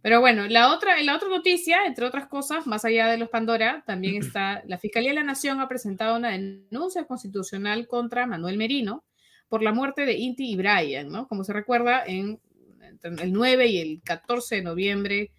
Pero 0.00 0.20
bueno, 0.20 0.46
la 0.46 0.72
otra, 0.72 1.02
la 1.02 1.16
otra 1.16 1.28
noticia, 1.28 1.84
entre 1.86 2.06
otras 2.06 2.28
cosas, 2.28 2.66
más 2.66 2.84
allá 2.84 3.08
de 3.08 3.18
los 3.18 3.28
Pandora, 3.30 3.82
también 3.84 4.16
está, 4.16 4.62
la 4.66 4.78
Fiscalía 4.78 5.10
de 5.10 5.16
la 5.16 5.24
Nación 5.24 5.60
ha 5.60 5.68
presentado 5.68 6.16
una 6.16 6.30
denuncia 6.30 7.04
constitucional 7.04 7.88
contra 7.88 8.26
Manuel 8.26 8.56
Merino 8.56 9.04
por 9.48 9.62
la 9.62 9.72
muerte 9.72 10.06
de 10.06 10.14
Inti 10.14 10.52
y 10.52 10.56
Brian, 10.56 11.08
¿no? 11.08 11.26
Como 11.26 11.42
se 11.42 11.52
recuerda, 11.52 12.04
en, 12.06 12.40
entre 12.80 13.24
el 13.24 13.32
9 13.32 13.66
y 13.66 13.78
el 13.78 14.00
14 14.04 14.56
de 14.56 14.62
noviembre 14.62 15.30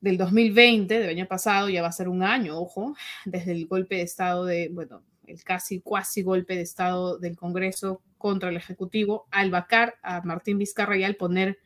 del 0.00 0.16
2020, 0.16 0.98
del 0.98 1.10
año 1.10 1.26
pasado, 1.26 1.68
ya 1.68 1.82
va 1.82 1.88
a 1.88 1.92
ser 1.92 2.08
un 2.08 2.22
año, 2.22 2.58
ojo, 2.58 2.96
desde 3.26 3.52
el 3.52 3.66
golpe 3.66 3.96
de 3.96 4.02
Estado 4.02 4.46
de, 4.46 4.70
bueno, 4.70 5.02
el 5.26 5.42
casi 5.44 5.80
cuasi 5.80 6.22
golpe 6.22 6.54
de 6.54 6.62
Estado 6.62 7.18
del 7.18 7.36
Congreso 7.36 8.00
contra 8.16 8.48
el 8.48 8.56
Ejecutivo, 8.56 9.26
al 9.30 9.50
vacar 9.50 9.96
a 10.02 10.22
Martín 10.22 10.58
Vizcarra 10.58 10.96
y 10.96 11.04
al 11.04 11.16
poner 11.16 11.58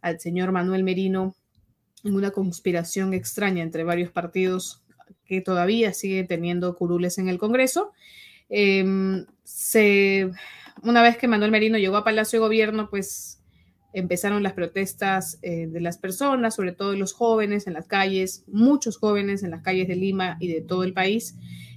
al 0.00 0.20
señor 0.20 0.52
Manuel 0.52 0.84
Merino 0.84 1.34
en 2.04 2.14
una 2.14 2.30
conspiración 2.30 3.14
extraña 3.14 3.62
entre 3.62 3.84
varios 3.84 4.10
partidos 4.10 4.82
que 5.24 5.40
todavía 5.40 5.92
sigue 5.92 6.24
teniendo 6.24 6.74
curules 6.76 7.18
en 7.18 7.28
el 7.28 7.38
Congreso. 7.38 7.92
Em, 8.48 9.26
se, 9.44 10.30
una 10.82 11.02
vez 11.02 11.16
que 11.18 11.28
Manuel 11.28 11.50
Merino 11.50 11.78
llegó 11.78 11.96
a 11.96 12.04
Palacio 12.04 12.38
de 12.38 12.46
Gobierno, 12.46 12.88
pues 12.88 13.42
empezaron 13.92 14.42
las 14.42 14.52
protestas 14.52 15.38
eh, 15.42 15.66
de 15.66 15.80
las 15.80 15.98
personas, 15.98 16.54
sobre 16.54 16.72
todo 16.72 16.94
los 16.94 17.12
jóvenes 17.12 17.66
en 17.66 17.74
las 17.74 17.86
calles, 17.86 18.44
muchos 18.46 18.96
jóvenes 18.96 19.42
en 19.42 19.50
las 19.50 19.62
calles 19.62 19.88
de 19.88 19.96
Lima 19.96 20.36
y 20.40 20.48
de 20.48 20.60
todo 20.60 20.84
el 20.84 20.92
país. 20.92 21.36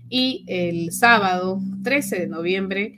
Y 0.10 0.44
el 0.48 0.92
sábado 0.92 1.60
13 1.84 2.20
de 2.20 2.28
noviembre 2.28 2.96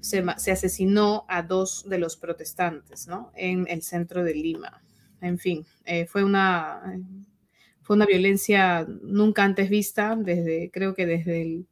se, 0.00 0.20
asesinó 0.20 1.24
a 1.28 1.42
dos 1.42 1.84
de 1.88 1.98
los 1.98 2.16
protestantes 2.16 3.06
¿no? 3.06 3.30
en 3.34 3.66
el 3.68 3.82
centro 3.82 4.24
de 4.24 4.34
Lima. 4.34 4.82
En 5.20 5.38
fin, 5.38 5.66
eh, 5.84 6.06
fue, 6.06 6.24
una, 6.24 6.98
fue 7.82 7.96
una 7.96 8.06
violencia 8.06 8.86
nunca 9.02 9.44
antes 9.44 9.68
vista, 9.68 10.16
desde, 10.16 10.70
creo 10.72 10.94
que 10.94 11.06
desde 11.06 11.64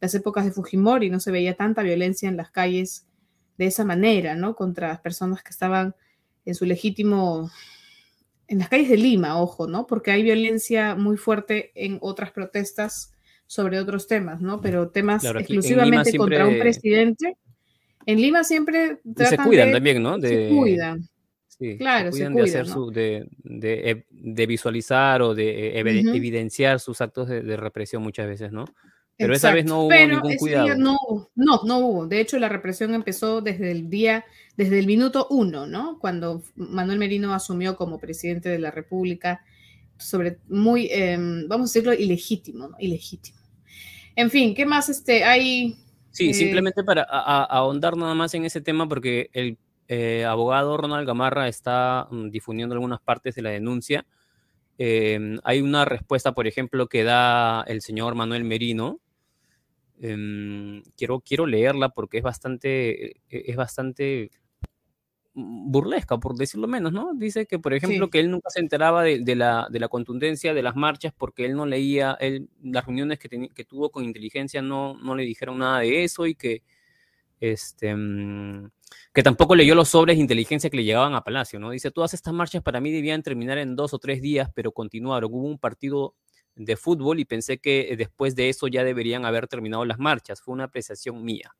las 0.00 0.14
épocas 0.14 0.44
de 0.44 0.52
Fujimori 0.52 1.10
no 1.10 1.20
se 1.20 1.30
veía 1.30 1.54
tanta 1.54 1.82
violencia 1.82 2.28
en 2.28 2.36
las 2.36 2.50
calles 2.50 3.06
de 3.58 3.66
esa 3.66 3.84
manera, 3.84 4.34
¿no? 4.34 4.56
Contra 4.56 4.88
las 4.88 5.00
personas 5.00 5.42
que 5.42 5.50
estaban 5.50 5.94
en 6.46 6.54
su 6.54 6.64
legítimo, 6.64 7.50
en 8.48 8.58
las 8.58 8.68
calles 8.68 8.88
de 8.88 8.96
Lima, 8.96 9.40
ojo, 9.40 9.66
¿no? 9.66 9.86
Porque 9.86 10.10
hay 10.10 10.22
violencia 10.22 10.94
muy 10.94 11.16
fuerte 11.16 11.70
en 11.74 11.98
otras 12.00 12.32
protestas 12.32 13.14
sobre 13.46 13.78
otros 13.78 14.06
temas, 14.06 14.40
¿no? 14.40 14.60
Pero 14.60 14.90
temas 14.90 15.24
exclusivamente 15.24 16.16
contra 16.16 16.46
un 16.46 16.58
presidente. 16.58 17.36
En 18.06 18.20
Lima 18.20 18.44
siempre 18.44 19.00
se 19.16 19.36
cuidan 19.36 19.72
también, 19.72 20.02
¿no? 20.02 20.18
se 20.20 20.48
cuidan. 20.48 21.08
Sí, 21.60 21.76
claro, 21.76 22.10
se, 22.10 22.30
cuidan, 22.30 22.64
de, 22.90 23.28
de, 23.44 24.06
de, 24.08 24.46
visualizar 24.46 25.20
o 25.20 25.34
de 25.34 25.78
evidenciar 25.78 26.80
sus 26.80 27.02
actos 27.02 27.28
de, 27.28 27.56
represión 27.58 28.02
muchas 28.02 28.26
veces, 28.26 28.50
¿no? 28.50 28.64
Pero 29.18 29.34
esa 29.34 29.52
vez 29.52 29.66
no 29.66 29.82
hubo 29.82 29.92
ningún 29.92 30.36
cuidado. 30.36 30.74
No, 30.78 30.96
no, 31.34 31.60
no 31.64 31.78
hubo. 31.80 32.06
De 32.06 32.18
hecho, 32.18 32.38
la 32.38 32.48
represión 32.48 32.94
empezó 32.94 33.42
desde 33.42 33.72
el 33.72 33.90
día, 33.90 34.24
desde 34.56 34.78
el 34.78 34.86
minuto 34.86 35.26
uno, 35.28 35.66
¿no? 35.66 35.98
Cuando 35.98 36.42
Manuel 36.56 36.98
Merino 36.98 37.34
asumió 37.34 37.76
como 37.76 37.98
presidente 37.98 38.48
de 38.48 38.58
la 38.58 38.70
República, 38.70 39.44
sobre 39.98 40.38
muy, 40.48 40.88
em, 40.90 41.46
vamos 41.46 41.68
a 41.68 41.72
decirlo, 41.74 41.92
ilegítimo, 41.92 42.68
¿no? 42.68 42.76
Ilegítimo. 42.78 43.38
En 44.16 44.30
fin, 44.30 44.54
¿qué 44.54 44.64
más 44.64 44.88
este, 44.88 45.24
hay? 45.24 45.76
Sí, 46.10 46.30
eh, 46.30 46.34
simplemente 46.34 46.82
para 46.84 47.02
ahondar 47.02 47.98
nada 47.98 48.14
más 48.14 48.32
en 48.32 48.46
ese 48.46 48.62
tema, 48.62 48.88
porque 48.88 49.28
el 49.34 49.58
eh, 49.92 50.24
abogado 50.24 50.76
Ronald 50.76 51.06
Gamarra 51.06 51.48
está 51.48 52.06
mm, 52.10 52.30
difundiendo 52.30 52.74
algunas 52.74 53.00
partes 53.00 53.34
de 53.34 53.42
la 53.42 53.50
denuncia. 53.50 54.06
Em, 54.78 55.38
hay 55.44 55.60
una 55.60 55.84
respuesta, 55.84 56.32
por 56.32 56.46
ejemplo, 56.46 56.88
que 56.88 57.04
da 57.04 57.62
el 57.66 57.82
señor 57.82 58.14
Manuel 58.14 58.44
Merino, 58.44 59.00
Em, 60.02 60.82
quiero, 60.96 61.20
quiero 61.20 61.46
leerla 61.46 61.90
porque 61.90 62.18
es 62.18 62.24
bastante, 62.24 63.10
e, 63.10 63.50
es 63.50 63.56
bastante 63.56 64.30
burlesca, 65.34 66.18
por 66.18 66.36
decirlo 66.36 66.66
menos, 66.66 66.92
¿no? 66.92 67.12
Dice 67.14 67.46
que, 67.46 67.58
por 67.58 67.74
ejemplo, 67.74 68.10
que 68.10 68.18
él 68.20 68.30
nunca 68.30 68.50
se 68.50 68.60
enteraba 68.60 69.02
de, 69.04 69.36
la, 69.36 69.68
de, 69.70 69.78
la, 69.78 69.88
contundencia 69.88 70.54
de 70.54 70.62
las 70.62 70.74
marchas 70.74 71.12
porque 71.16 71.44
él 71.44 71.54
no 71.54 71.66
leía, 71.66 72.16
él, 72.20 72.48
las 72.62 72.84
reuniones 72.86 73.18
que, 73.18 73.48
que 73.54 73.64
tuvo 73.64 73.90
con 73.90 74.04
inteligencia 74.04 74.62
no, 74.62 74.94
no 74.98 75.14
le 75.14 75.24
dijeron 75.24 75.58
nada 75.58 75.80
de 75.80 76.04
eso 76.04 76.26
y 76.26 76.34
que, 76.34 76.62
este, 77.40 77.94
mm, 77.94 78.70
que 79.12 79.22
tampoco 79.22 79.54
leyó 79.54 79.74
los 79.74 79.88
sobres 79.88 80.16
de 80.16 80.22
inteligencia 80.22 80.70
que 80.70 80.76
le 80.76 80.84
llegaban 80.84 81.14
a 81.14 81.22
Palacio, 81.22 81.58
¿no? 81.58 81.70
Dice, 81.70 81.90
todas 81.90 82.14
estas 82.14 82.34
marchas 82.34 82.62
para 82.62 82.80
mí 82.80 82.90
debían 82.90 83.22
terminar 83.22 83.58
en 83.58 83.76
dos 83.76 83.94
o 83.94 83.98
tres 83.98 84.20
días, 84.22 84.50
pero 84.54 84.72
continuaron. 84.72 85.30
Hubo 85.32 85.46
un 85.46 85.58
partido 85.58 86.14
de 86.56 86.76
fútbol 86.76 87.20
y 87.20 87.24
pensé 87.24 87.58
que 87.58 87.94
después 87.96 88.34
de 88.34 88.48
eso 88.48 88.68
ya 88.68 88.84
deberían 88.84 89.24
haber 89.24 89.48
terminado 89.48 89.84
las 89.84 89.98
marchas. 89.98 90.40
Fue 90.40 90.52
una 90.52 90.64
apreciación 90.64 91.24
mía, 91.24 91.54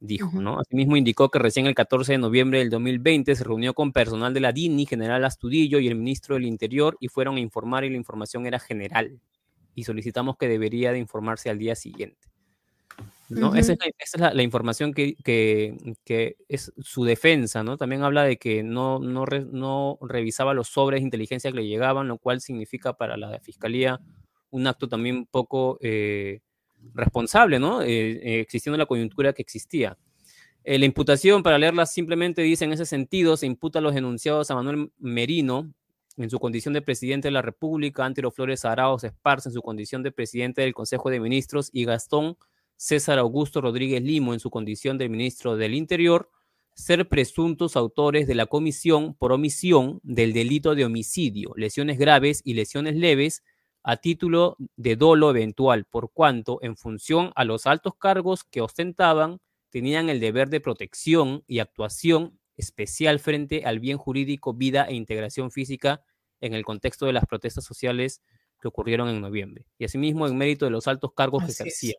dijo, 0.00 0.40
¿no? 0.40 0.58
Asimismo 0.58 0.96
indicó 0.96 1.30
que 1.30 1.38
recién 1.38 1.66
el 1.66 1.74
14 1.74 2.12
de 2.12 2.18
noviembre 2.18 2.58
del 2.58 2.70
2020 2.70 3.34
se 3.34 3.44
reunió 3.44 3.74
con 3.74 3.92
personal 3.92 4.34
de 4.34 4.40
la 4.40 4.52
DINI, 4.52 4.86
general 4.86 5.24
Astudillo 5.24 5.78
y 5.78 5.88
el 5.88 5.94
ministro 5.94 6.34
del 6.34 6.46
Interior 6.46 6.96
y 7.00 7.08
fueron 7.08 7.36
a 7.36 7.40
informar 7.40 7.84
y 7.84 7.90
la 7.90 7.96
información 7.96 8.46
era 8.46 8.58
general 8.58 9.20
y 9.74 9.84
solicitamos 9.84 10.36
que 10.36 10.48
debería 10.48 10.92
de 10.92 10.98
informarse 10.98 11.50
al 11.50 11.58
día 11.58 11.74
siguiente. 11.74 12.28
¿No? 13.34 13.54
Esa 13.54 13.74
es, 13.98 14.18
la, 14.18 14.42
información 14.42 14.92
que, 14.92 15.14
que, 15.24 16.36
es 16.48 16.72
su 16.78 17.04
defensa, 17.04 17.62
¿no? 17.62 17.76
También 17.76 18.02
habla 18.02 18.24
de 18.24 18.36
que 18.36 18.62
no, 18.62 18.98
no, 18.98 19.98
revisaba 20.00 20.54
los 20.54 20.68
sobres 20.68 21.00
de 21.00 21.04
inteligencia 21.04 21.50
que 21.50 21.58
le 21.58 21.66
llegaban, 21.66 22.08
lo 22.08 22.18
cual 22.18 22.40
significa 22.40 22.96
para 22.96 23.16
la 23.16 23.38
fiscalía 23.40 24.00
un 24.50 24.66
acto 24.66 24.88
también 24.88 25.26
poco 25.26 25.78
eh, 25.82 26.40
responsable, 26.94 27.58
¿no? 27.58 27.82
Eh, 27.82 27.88
eh, 27.88 28.40
existiendo 28.40 28.78
la 28.78 28.86
coyuntura 28.86 29.32
que 29.32 29.42
existía. 29.42 29.98
la 30.64 30.84
imputación, 30.84 31.42
para 31.42 31.58
leerla, 31.58 31.86
simplemente 31.86 32.42
dice 32.42 32.64
en 32.64 32.72
ese 32.72 32.86
sentido, 32.86 33.36
se 33.36 33.46
imputa 33.46 33.80
a 33.80 33.82
los 33.82 33.94
denunciados 33.94 34.50
a 34.50 34.54
Manuel 34.54 34.92
Merino 34.98 35.74
en 36.16 36.30
su 36.30 36.38
condición 36.38 36.74
de 36.74 36.82
presidente 36.82 37.28
de 37.28 37.32
la 37.32 37.42
República, 37.42 38.04
Antero 38.04 38.30
Flores 38.30 38.64
Arauz 38.64 39.04
Esparza 39.04 39.48
en 39.48 39.54
su 39.54 39.62
condición 39.62 40.02
de 40.02 40.12
presidente 40.12 40.62
del 40.62 40.72
Consejo 40.72 41.10
de 41.10 41.20
Ministros 41.20 41.70
y 41.72 41.84
Gastón 41.84 42.36
César 42.84 43.18
Augusto 43.18 43.62
Rodríguez 43.62 44.02
Limo 44.02 44.34
en 44.34 44.40
su 44.40 44.50
condición 44.50 44.98
de 44.98 45.08
ministro 45.08 45.56
del 45.56 45.74
Interior, 45.74 46.30
ser 46.74 47.08
presuntos 47.08 47.76
autores 47.76 48.26
de 48.26 48.34
la 48.34 48.44
comisión 48.44 49.14
por 49.14 49.32
omisión 49.32 50.00
del 50.02 50.34
delito 50.34 50.74
de 50.74 50.84
homicidio, 50.84 51.54
lesiones 51.56 51.98
graves 51.98 52.42
y 52.44 52.52
lesiones 52.52 52.94
leves 52.94 53.42
a 53.82 53.96
título 53.96 54.58
de 54.76 54.96
dolo 54.96 55.30
eventual, 55.30 55.86
por 55.86 56.12
cuanto, 56.12 56.58
en 56.60 56.76
función 56.76 57.32
a 57.36 57.44
los 57.44 57.66
altos 57.66 57.94
cargos 57.98 58.44
que 58.44 58.60
ostentaban, 58.60 59.38
tenían 59.70 60.10
el 60.10 60.20
deber 60.20 60.50
de 60.50 60.60
protección 60.60 61.42
y 61.46 61.60
actuación 61.60 62.38
especial 62.58 63.18
frente 63.18 63.64
al 63.64 63.80
bien 63.80 63.96
jurídico, 63.96 64.52
vida 64.52 64.84
e 64.84 64.94
integración 64.94 65.50
física 65.50 66.02
en 66.42 66.52
el 66.52 66.66
contexto 66.66 67.06
de 67.06 67.14
las 67.14 67.24
protestas 67.24 67.64
sociales 67.64 68.20
que 68.60 68.68
ocurrieron 68.68 69.08
en 69.08 69.22
noviembre. 69.22 69.64
Y 69.78 69.86
asimismo, 69.86 70.26
en 70.26 70.36
mérito 70.36 70.66
de 70.66 70.70
los 70.70 70.86
altos 70.86 71.14
cargos 71.14 71.44
que 71.44 71.52
se 71.52 71.62
hacían. 71.62 71.96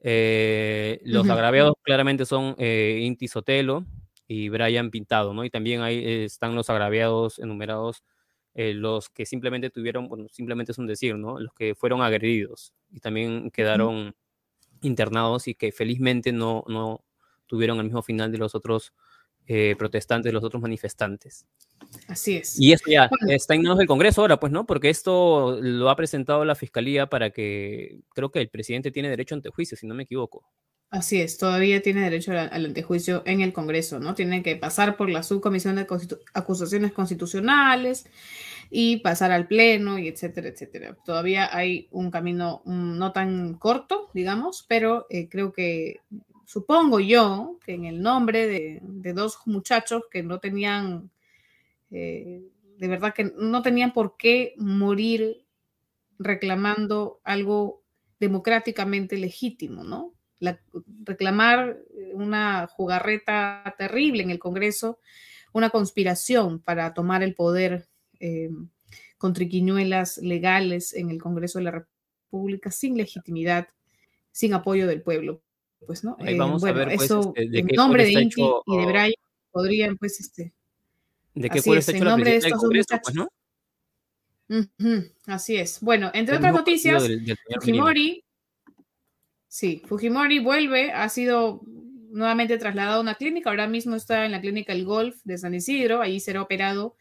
Eh, 0.00 1.00
los 1.04 1.28
agraviados 1.28 1.74
claramente 1.82 2.24
son 2.24 2.54
eh, 2.58 3.00
Inti 3.02 3.28
Sotelo 3.28 3.84
y 4.28 4.48
Brian 4.48 4.90
Pintado, 4.90 5.34
¿no? 5.34 5.44
Y 5.44 5.50
también 5.50 5.80
ahí 5.82 5.96
eh, 5.98 6.24
están 6.24 6.54
los 6.54 6.70
agraviados 6.70 7.38
enumerados 7.38 8.04
eh, 8.54 8.74
los 8.74 9.08
que 9.08 9.24
simplemente 9.26 9.70
tuvieron, 9.70 10.08
bueno, 10.08 10.26
simplemente 10.30 10.72
es 10.72 10.78
un 10.78 10.86
decir, 10.86 11.16
¿no? 11.16 11.38
Los 11.38 11.52
que 11.54 11.74
fueron 11.74 12.02
agredidos 12.02 12.74
y 12.90 13.00
también 13.00 13.50
quedaron 13.50 14.14
internados 14.82 15.48
y 15.48 15.54
que 15.54 15.72
felizmente 15.72 16.32
no, 16.32 16.64
no 16.68 17.04
tuvieron 17.46 17.78
el 17.78 17.84
mismo 17.84 18.02
final 18.02 18.32
de 18.32 18.38
los 18.38 18.54
otros 18.54 18.92
eh, 19.50 19.74
protestantes, 19.78 20.30
los 20.30 20.44
otros 20.44 20.60
manifestantes. 20.60 21.46
Así 22.06 22.36
es. 22.36 22.60
Y 22.60 22.72
eso 22.72 22.84
ya 22.86 23.08
está 23.28 23.54
en 23.54 23.62
manos 23.62 23.78
del 23.78 23.86
Congreso 23.86 24.20
ahora, 24.20 24.38
pues, 24.38 24.52
¿no? 24.52 24.66
Porque 24.66 24.90
esto 24.90 25.58
lo 25.62 25.88
ha 25.88 25.96
presentado 25.96 26.44
la 26.44 26.54
Fiscalía 26.54 27.06
para 27.06 27.30
que, 27.30 28.00
creo 28.14 28.30
que 28.30 28.40
el 28.40 28.50
presidente 28.50 28.90
tiene 28.90 29.08
derecho 29.08 29.34
ante 29.34 29.48
juicio, 29.48 29.74
si 29.74 29.86
no 29.86 29.94
me 29.94 30.02
equivoco. 30.02 30.44
Así 30.90 31.20
es, 31.20 31.36
todavía 31.36 31.82
tiene 31.82 32.00
derecho 32.00 32.32
al, 32.32 32.64
antejuicio 32.64 33.22
en 33.26 33.42
el 33.42 33.52
Congreso, 33.52 34.00
¿no? 34.00 34.14
Tiene 34.14 34.42
que 34.42 34.56
pasar 34.56 34.96
por 34.96 35.10
la 35.10 35.22
subcomisión 35.22 35.76
de 35.76 35.86
acusaciones 36.32 36.92
constitucionales 36.92 38.06
y 38.70 38.98
pasar 38.98 39.30
al 39.30 39.48
Pleno 39.48 39.98
y 39.98 40.08
etcétera, 40.08 40.48
etcétera. 40.48 40.96
Todavía 41.04 41.54
hay 41.54 41.88
un 41.90 42.10
camino 42.10 42.62
no 42.64 43.12
tan 43.12 43.54
corto, 43.54 44.08
digamos, 44.14 44.64
pero 44.66 45.06
eh, 45.10 45.28
creo 45.28 45.52
que, 45.52 46.00
supongo 46.48 46.98
yo, 46.98 47.58
que 47.62 47.74
en 47.74 47.84
el 47.84 48.00
nombre 48.00 48.46
de, 48.46 49.12
dos 49.12 49.38
muchachos 49.44 50.04
que 50.10 50.22
no 50.22 50.40
tenían, 50.40 51.10
eh, 51.90 52.42
de 52.78 52.88
verdad 52.88 53.12
que 53.12 53.30
no 53.36 53.60
tenían 53.60 53.92
por 53.92 54.16
qué 54.16 54.54
morir 54.56 55.44
reclamando 56.18 57.20
algo 57.22 57.82
democráticamente 58.18 59.18
legítimo, 59.18 59.84
¿no? 59.84 60.14
reclamar 61.04 61.80
una 62.14 62.66
jugarreta 62.68 63.74
terrible 63.76 64.22
en 64.22 64.30
el 64.30 64.38
Congreso, 64.38 65.00
una 65.52 65.68
conspiración 65.68 66.60
para 66.60 66.94
tomar 66.94 67.22
el 67.22 67.34
poder 67.34 67.88
eh, 68.20 68.48
con 69.18 69.34
triquiñuelas 69.34 70.16
legales 70.18 70.94
en 70.94 71.10
el 71.10 71.20
Congreso 71.20 71.58
de 71.58 71.64
la 71.64 71.86
República 72.30 72.70
sin 72.70 72.96
legitimidad, 72.96 73.68
sin 74.32 74.54
apoyo 74.54 74.86
del 74.86 75.02
pueblo. 75.02 75.42
Pues, 75.86 76.04
¿no? 76.04 76.16
Eh, 76.20 76.36
vamos 76.36 76.64
a 76.64 76.72
ver, 76.72 76.88
pues, 76.88 77.02
eso 77.02 77.32
este, 77.34 77.62
nombre 77.74 78.04
de 78.04 78.12
Inti 78.12 78.42
y 78.66 78.76
de 78.76 78.86
Brian 78.86 79.12
podrían, 79.50 79.96
pues, 79.96 80.20
este. 80.20 80.52
¿De 81.34 81.48
qué 81.48 81.58
es, 81.58 81.88
en 81.88 82.04
nombre 82.04 82.32
de 82.32 82.36
estos 82.38 82.60
Congreso, 82.60 82.98
pues, 83.02 83.14
¿no? 83.14 83.28
así 85.26 85.56
es. 85.56 85.80
Bueno, 85.80 86.10
entre 86.14 86.36
otras 86.36 86.54
noticias, 86.54 87.06
Fujimori, 87.54 88.24
Sí, 89.48 89.82
Fujimori 89.86 90.40
vuelve, 90.40 90.92
ha 90.92 91.08
sido 91.08 91.62
nuevamente 92.10 92.58
trasladado 92.58 92.98
a 92.98 93.00
una 93.00 93.14
clínica, 93.14 93.50
ahora 93.50 93.66
mismo 93.66 93.96
está 93.96 94.26
en 94.26 94.32
la 94.32 94.40
clínica 94.40 94.72
El 94.72 94.84
Golf 94.84 95.16
de 95.24 95.38
San 95.38 95.54
Isidro, 95.54 96.02
ahí 96.02 96.20
será 96.20 96.42
operado 96.42 96.96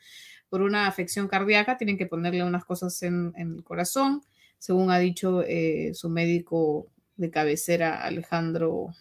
por 0.49 0.61
una 0.61 0.87
afección 0.87 1.27
cardíaca, 1.27 1.77
tienen 1.77 1.97
que 1.97 2.05
ponerle 2.05 2.43
unas 2.43 2.63
cosas 2.63 3.03
en, 3.03 3.33
el 3.35 3.63
corazón, 3.63 4.23
según 4.57 4.91
ha 4.91 4.97
dicho 4.97 5.43
eh, 5.43 5.91
su 5.93 6.09
médico 6.09 6.87
de 7.17 7.29
cabecera, 7.31 8.03
Alejandro 8.03 8.93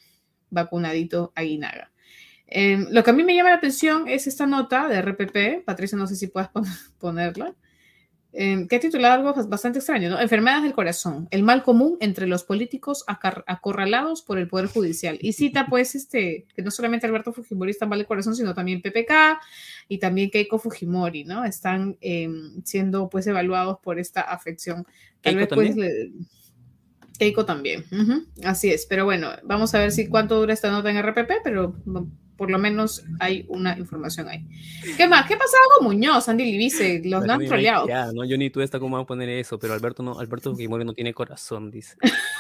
Vacunadito 0.50 1.32
Aguinaga. 1.34 1.92
Em, 2.46 2.86
lo 2.90 3.02
que 3.02 3.10
a 3.10 3.12
mí 3.12 3.24
me 3.24 3.34
llama 3.34 3.50
la 3.50 3.56
atención 3.56 4.08
es 4.08 4.26
esta 4.26 4.46
nota 4.46 4.88
de 4.88 5.02
RPP, 5.02 5.64
Patricia, 5.64 5.98
no 5.98 6.06
sé 6.06 6.16
si 6.16 6.28
puedes 6.28 6.48
ponerla, 6.98 7.54
eh, 8.38 8.66
que 8.68 8.76
ha 8.76 8.80
titulado 8.80 9.14
algo 9.14 9.48
bastante 9.48 9.78
extraño, 9.78 10.10
¿no? 10.10 10.20
Enfermedades 10.20 10.64
del 10.64 10.74
corazón, 10.74 11.26
el 11.30 11.42
mal 11.42 11.62
común 11.62 11.96
entre 12.00 12.26
los 12.26 12.44
políticos 12.44 13.02
acorralados 13.06 14.20
por 14.20 14.36
el 14.38 14.46
Poder 14.46 14.66
Judicial. 14.66 15.16
Y 15.22 15.32
cita, 15.32 15.66
pues, 15.68 15.94
este, 15.94 16.46
que 16.54 16.60
no 16.60 16.70
solamente 16.70 17.06
Alberto 17.06 17.32
Fujimori 17.32 17.70
está 17.70 17.86
mal 17.86 17.98
del 17.98 18.06
corazón, 18.06 18.36
sino 18.36 18.52
también 18.52 18.82
PPK 18.82 19.40
y 19.88 19.98
también 19.98 20.28
Keiko 20.28 20.58
Fujimori, 20.58 21.24
¿no? 21.24 21.46
Están 21.46 21.96
em, 22.02 22.62
siendo, 22.62 23.08
pues, 23.08 23.26
evaluados 23.26 23.78
por 23.82 23.98
esta 23.98 24.20
afección. 24.20 24.86
Tal 25.22 25.36
vez, 25.36 25.48
pues, 25.48 25.74
Keiko 27.18 27.44
también. 27.44 27.84
Así 28.44 28.70
es, 28.70 28.86
pero 28.86 29.04
bueno, 29.04 29.30
vamos 29.44 29.74
a 29.74 29.78
ver 29.78 29.92
si 29.92 30.08
cuánto 30.08 30.38
dura 30.38 30.52
esta 30.52 30.70
nota 30.70 30.90
en 30.90 31.02
RPP, 31.02 31.42
pero 31.42 31.74
por 32.36 32.50
lo 32.50 32.58
menos 32.58 33.04
hay 33.18 33.46
una 33.48 33.78
información 33.78 34.28
ahí. 34.28 34.46
¿Qué 34.96 35.08
más? 35.08 35.26
¿Qué 35.26 35.36
pasaba 35.36 35.62
con 35.76 35.86
Muñoz, 35.86 36.28
Andy 36.28 36.44
Libice? 36.44 37.02
Los 37.04 37.28
han 37.28 37.44
troleado. 37.46 37.88
Ya, 37.88 38.12
no, 38.12 38.24
yo 38.24 38.36
ni 38.36 38.50
tú 38.50 38.60
está 38.60 38.78
cómo 38.78 38.98
a 38.98 39.06
poner 39.06 39.28
eso, 39.28 39.58
pero 39.58 39.74
Alberto 39.74 40.02
no, 40.02 40.18
Alberto 40.18 40.52
Fujimori 40.52 40.84
no 40.84 40.92
tiene 40.92 41.14
corazón, 41.14 41.70
dice. 41.70 41.96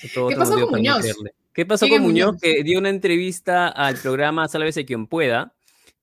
¿Qué 0.00 0.36
pasó 0.36 0.58
con 0.60 0.70
Muñoz? 0.70 1.04
¿Qué 1.52 1.66
pasó 1.66 1.88
con 1.88 2.02
Muñoz? 2.02 2.40
Que 2.40 2.62
dio 2.62 2.78
una 2.78 2.88
entrevista 2.88 3.68
al 3.68 3.96
programa 3.96 4.48
Sálvese 4.48 4.86
quien 4.86 5.06
pueda 5.06 5.52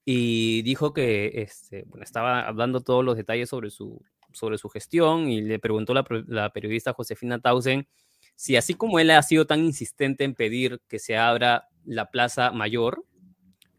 y 0.05 0.61
dijo 0.61 0.93
que 0.93 1.31
este, 1.41 1.83
bueno, 1.87 2.03
estaba 2.03 2.53
dando 2.53 2.81
todos 2.81 3.03
los 3.03 3.17
detalles 3.17 3.49
sobre 3.49 3.71
su, 3.71 4.01
sobre 4.37 4.57
su 4.57 4.69
gestión 4.69 5.29
y 5.29 5.41
le 5.41 5.59
preguntó 5.59 5.93
la, 5.93 6.05
la 6.27 6.51
periodista 6.51 6.93
Josefina 6.93 7.39
Tausen 7.39 7.87
si 8.37 8.55
así 8.55 8.75
como 8.75 8.99
él 8.99 9.09
ha 9.09 9.21
sido 9.23 9.47
tan 9.47 9.65
insistente 9.65 10.23
en 10.23 10.35
pedir 10.35 10.79
que 10.87 10.99
se 10.99 11.17
abra 11.17 11.67
la 11.85 12.11
Plaza 12.11 12.51
Mayor, 12.51 13.03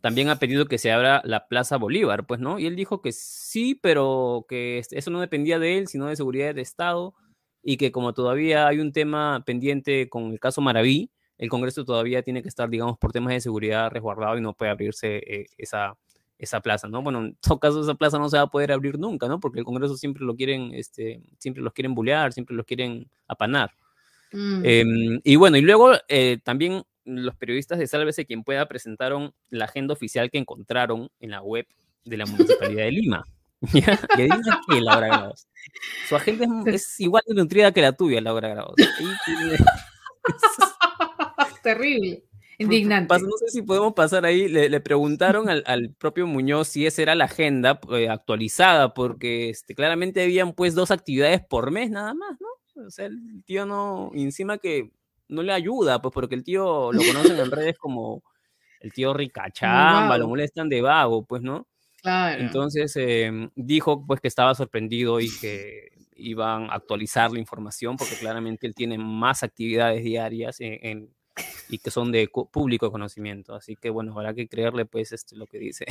también 0.00 0.28
ha 0.28 0.40
pedido 0.40 0.66
que 0.66 0.78
se 0.78 0.90
abra 0.90 1.22
la 1.24 1.46
Plaza 1.46 1.76
Bolívar, 1.76 2.26
pues, 2.26 2.40
¿no? 2.40 2.58
Y 2.58 2.66
él 2.66 2.74
dijo 2.74 3.00
que 3.00 3.12
sí, 3.12 3.78
pero 3.80 4.46
que 4.48 4.82
eso 4.90 5.10
no 5.12 5.20
dependía 5.20 5.60
de 5.60 5.78
él, 5.78 5.86
sino 5.86 6.06
de 6.06 6.16
seguridad 6.16 6.48
del 6.48 6.58
Estado, 6.58 7.14
y 7.62 7.76
que 7.76 7.92
como 7.92 8.14
todavía 8.14 8.66
hay 8.66 8.80
un 8.80 8.92
tema 8.92 9.44
pendiente 9.46 10.08
con 10.08 10.32
el 10.32 10.40
caso 10.40 10.60
Maraví, 10.60 11.10
el 11.36 11.48
Congreso 11.48 11.84
todavía 11.84 12.22
tiene 12.22 12.42
que 12.42 12.48
estar, 12.48 12.68
digamos, 12.68 12.98
por 12.98 13.12
temas 13.12 13.32
de 13.34 13.40
seguridad 13.40 13.90
resguardado 13.92 14.36
y 14.38 14.40
no 14.40 14.54
puede 14.54 14.72
abrirse 14.72 15.18
eh, 15.18 15.46
esa, 15.56 15.94
esa 16.38 16.60
plaza, 16.60 16.88
¿no? 16.88 17.02
Bueno, 17.02 17.20
en 17.20 17.34
todo 17.36 17.58
caso 17.58 17.80
esa 17.80 17.94
plaza 17.94 18.18
no 18.18 18.28
se 18.28 18.36
va 18.36 18.44
a 18.44 18.50
poder 18.50 18.72
abrir 18.72 18.98
nunca, 18.98 19.28
¿no? 19.28 19.40
Porque 19.40 19.58
el 19.58 19.64
Congreso 19.64 19.96
siempre 19.96 20.24
lo 20.24 20.36
quieren, 20.36 20.72
este, 20.74 21.20
siempre 21.38 21.62
los 21.62 21.72
quieren 21.72 21.94
bulear, 21.94 22.32
siempre 22.32 22.54
los 22.56 22.64
quieren 22.64 23.10
apanar. 23.26 23.72
Mm. 24.32 24.62
Em, 24.64 25.20
y 25.24 25.36
bueno, 25.36 25.56
y 25.56 25.62
luego 25.62 25.92
eh, 26.08 26.38
también 26.44 26.82
los 27.04 27.34
periodistas 27.36 27.78
de 27.78 27.86
Sálvese 27.86 28.26
quien 28.26 28.44
pueda 28.44 28.68
presentaron 28.68 29.32
la 29.50 29.64
agenda 29.64 29.94
oficial 29.94 30.30
que 30.30 30.38
encontraron 30.38 31.10
en 31.20 31.30
la 31.30 31.42
web 31.42 31.66
de 32.04 32.16
la 32.16 32.26
Municipalidad 32.26 32.84
de 32.84 32.92
Lima. 32.92 33.24
¿Ya? 33.72 33.98
Que 34.14 34.24
dice 34.24 34.50
que 34.68 34.80
Laura 34.80 35.08
Grados. 35.08 35.48
Su 36.08 36.14
agenda 36.14 36.46
es, 36.70 37.00
igual 37.00 37.24
de 37.26 37.34
nutrida 37.34 37.72
que 37.72 37.82
la 37.82 37.92
tuya, 37.92 38.20
Laura 38.20 38.48
Grados. 38.48 38.74
Terrible. 41.62 42.27
Indignante. 42.58 43.14
no 43.20 43.36
sé 43.38 43.48
si 43.48 43.62
podemos 43.62 43.94
pasar 43.94 44.24
ahí. 44.26 44.48
Le, 44.48 44.80
preguntaron 44.80 45.48
al, 45.48 45.62
al, 45.66 45.94
propio 45.94 46.26
Muñoz 46.26 46.68
si 46.68 46.86
esa 46.86 47.02
era 47.02 47.14
la 47.14 47.24
agenda 47.26 47.80
eh, 47.92 48.08
actualizada, 48.08 48.94
porque 48.94 49.50
este, 49.50 49.74
claramente 49.74 50.22
habían 50.22 50.52
pues 50.52 50.74
dos 50.74 50.90
actividades 50.90 51.40
por 51.44 51.70
mes 51.70 51.90
nada 51.90 52.14
más, 52.14 52.36
¿no? 52.40 52.84
O 52.86 52.90
sea, 52.90 53.06
el 53.06 53.44
tío 53.44 53.64
no, 53.64 54.10
encima 54.14 54.58
que 54.58 54.90
no 55.28 55.42
le 55.42 55.52
ayuda, 55.52 56.02
pues 56.02 56.12
porque 56.12 56.34
el 56.34 56.42
tío 56.42 56.92
lo 56.92 57.00
conocen 57.00 57.38
en 57.38 57.50
redes 57.50 57.76
como 57.78 58.22
el 58.80 58.92
tío 58.92 59.14
ricachamba, 59.14 60.18
lo 60.18 60.28
molestan 60.28 60.68
de 60.68 60.82
vago, 60.82 61.24
pues, 61.24 61.42
¿no? 61.42 61.66
Claro. 62.02 62.40
Entonces 62.40 62.94
em, 62.96 63.50
dijo 63.56 64.04
pues 64.06 64.20
que 64.20 64.28
estaba 64.28 64.54
sorprendido 64.54 65.20
y 65.20 65.28
que 65.40 65.88
iban 66.14 66.70
a 66.70 66.74
actualizar 66.74 67.30
la 67.30 67.38
información 67.38 67.96
porque 67.96 68.14
claramente 68.16 68.66
él 68.66 68.74
tiene 68.74 68.98
más 68.98 69.42
actividades 69.42 70.02
diarias 70.04 70.60
y 71.68 71.78
que 71.78 71.90
son 71.90 72.12
de 72.12 72.28
público 72.28 72.90
conocimiento. 72.90 73.54
Así 73.54 73.76
que 73.76 73.90
bueno, 73.90 74.12
habrá 74.12 74.34
que 74.34 74.48
creerle 74.48 74.86
pues 74.86 75.12
este, 75.12 75.36
lo 75.36 75.46
que 75.46 75.58
dice. 75.58 75.86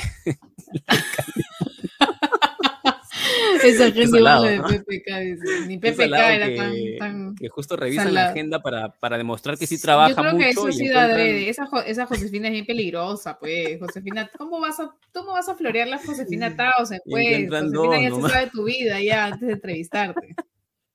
Esa 3.63 3.91
gente 3.91 4.17
igual 4.17 4.43
de 4.43 4.61
PPK, 4.61 5.67
Ni 5.67 5.77
PPK 5.77 6.13
era 6.13 6.55
tan, 6.55 6.73
tan, 6.99 7.35
Que 7.35 7.49
justo 7.49 7.75
revisan 7.75 8.13
la 8.13 8.29
agenda 8.29 8.59
para, 8.61 8.89
para 8.89 9.17
demostrar 9.17 9.57
que 9.57 9.67
sí 9.67 9.79
trabaja 9.81 10.21
mucho. 10.21 10.31
Yo 10.31 10.37
creo 10.37 10.39
que 10.39 10.49
eso 10.49 10.71
sí 10.71 10.89
adrede. 10.89 11.49
Esa, 11.49 11.67
esa 11.85 12.05
Josefina 12.05 12.47
es 12.47 12.53
bien 12.53 12.65
peligrosa, 12.65 13.37
pues. 13.39 13.79
Josefina, 13.79 14.29
¿cómo 14.37 14.59
vas 14.59 14.79
a, 14.79 14.93
cómo 15.13 15.33
vas 15.33 15.49
a 15.49 15.55
florear 15.55 15.87
la 15.87 15.97
Josefina 15.97 16.55
Tausen, 16.55 17.01
pues? 17.05 17.49
Josefina 17.49 18.01
ya 18.01 18.15
se 18.15 18.21
sabe 18.21 18.49
tu 18.51 18.63
vida 18.65 19.01
ya 19.01 19.25
antes 19.25 19.47
de 19.47 19.53
entrevistarte. 19.53 20.35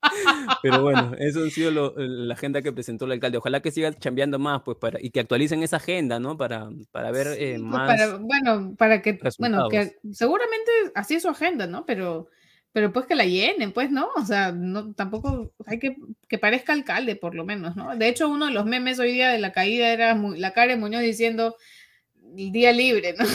Pero 0.61 0.81
bueno, 0.81 1.13
eso 1.19 1.43
ha 1.43 1.49
sido 1.49 1.93
la 1.97 2.33
agenda 2.33 2.61
que 2.61 2.71
presentó 2.71 3.05
el 3.05 3.13
alcalde. 3.13 3.37
Ojalá 3.37 3.61
que 3.61 3.71
siga 3.71 3.93
chambeando 3.93 4.39
más, 4.39 4.61
pues, 4.63 4.77
para, 4.77 4.99
y 5.01 5.09
que 5.09 5.21
actualicen 5.21 5.63
esa 5.63 5.77
agenda, 5.77 6.19
¿no? 6.19 6.37
Para, 6.37 6.69
para 6.91 7.11
ver 7.11 7.27
eh, 7.37 7.57
pues, 7.59 7.61
más. 7.61 8.19
bueno, 8.21 8.75
para 8.77 9.01
que, 9.01 9.19
bueno, 9.39 9.69
que 9.69 9.97
seguramente 10.11 10.71
así 10.95 11.15
es 11.15 11.23
su 11.23 11.29
agenda, 11.29 11.67
¿no? 11.67 11.85
Pero 11.85 12.27
pero 12.73 12.91
pues 12.91 13.05
que 13.05 13.13
la 13.13 13.25
llenen, 13.25 13.71
pues, 13.71 13.91
¿no? 13.91 14.09
O 14.15 14.25
sea, 14.25 14.51
no, 14.51 14.93
tampoco 14.95 15.53
hay 15.67 15.77
que 15.77 15.95
que 16.27 16.39
parezca 16.39 16.73
alcalde, 16.73 17.15
por 17.15 17.35
lo 17.35 17.45
menos, 17.45 17.75
¿no? 17.75 17.95
De 17.95 18.07
hecho, 18.07 18.27
uno 18.27 18.47
de 18.47 18.51
los 18.51 18.65
memes 18.65 18.99
hoy 18.99 19.11
día 19.11 19.29
de 19.29 19.37
la 19.37 19.51
caída 19.51 19.89
era 19.89 20.15
la 20.15 20.53
cara 20.53 20.73
de 20.73 20.79
Muñoz 20.79 21.03
diciendo 21.03 21.55
el 22.35 22.51
día 22.51 22.71
libre, 22.71 23.13
¿no? 23.17 23.25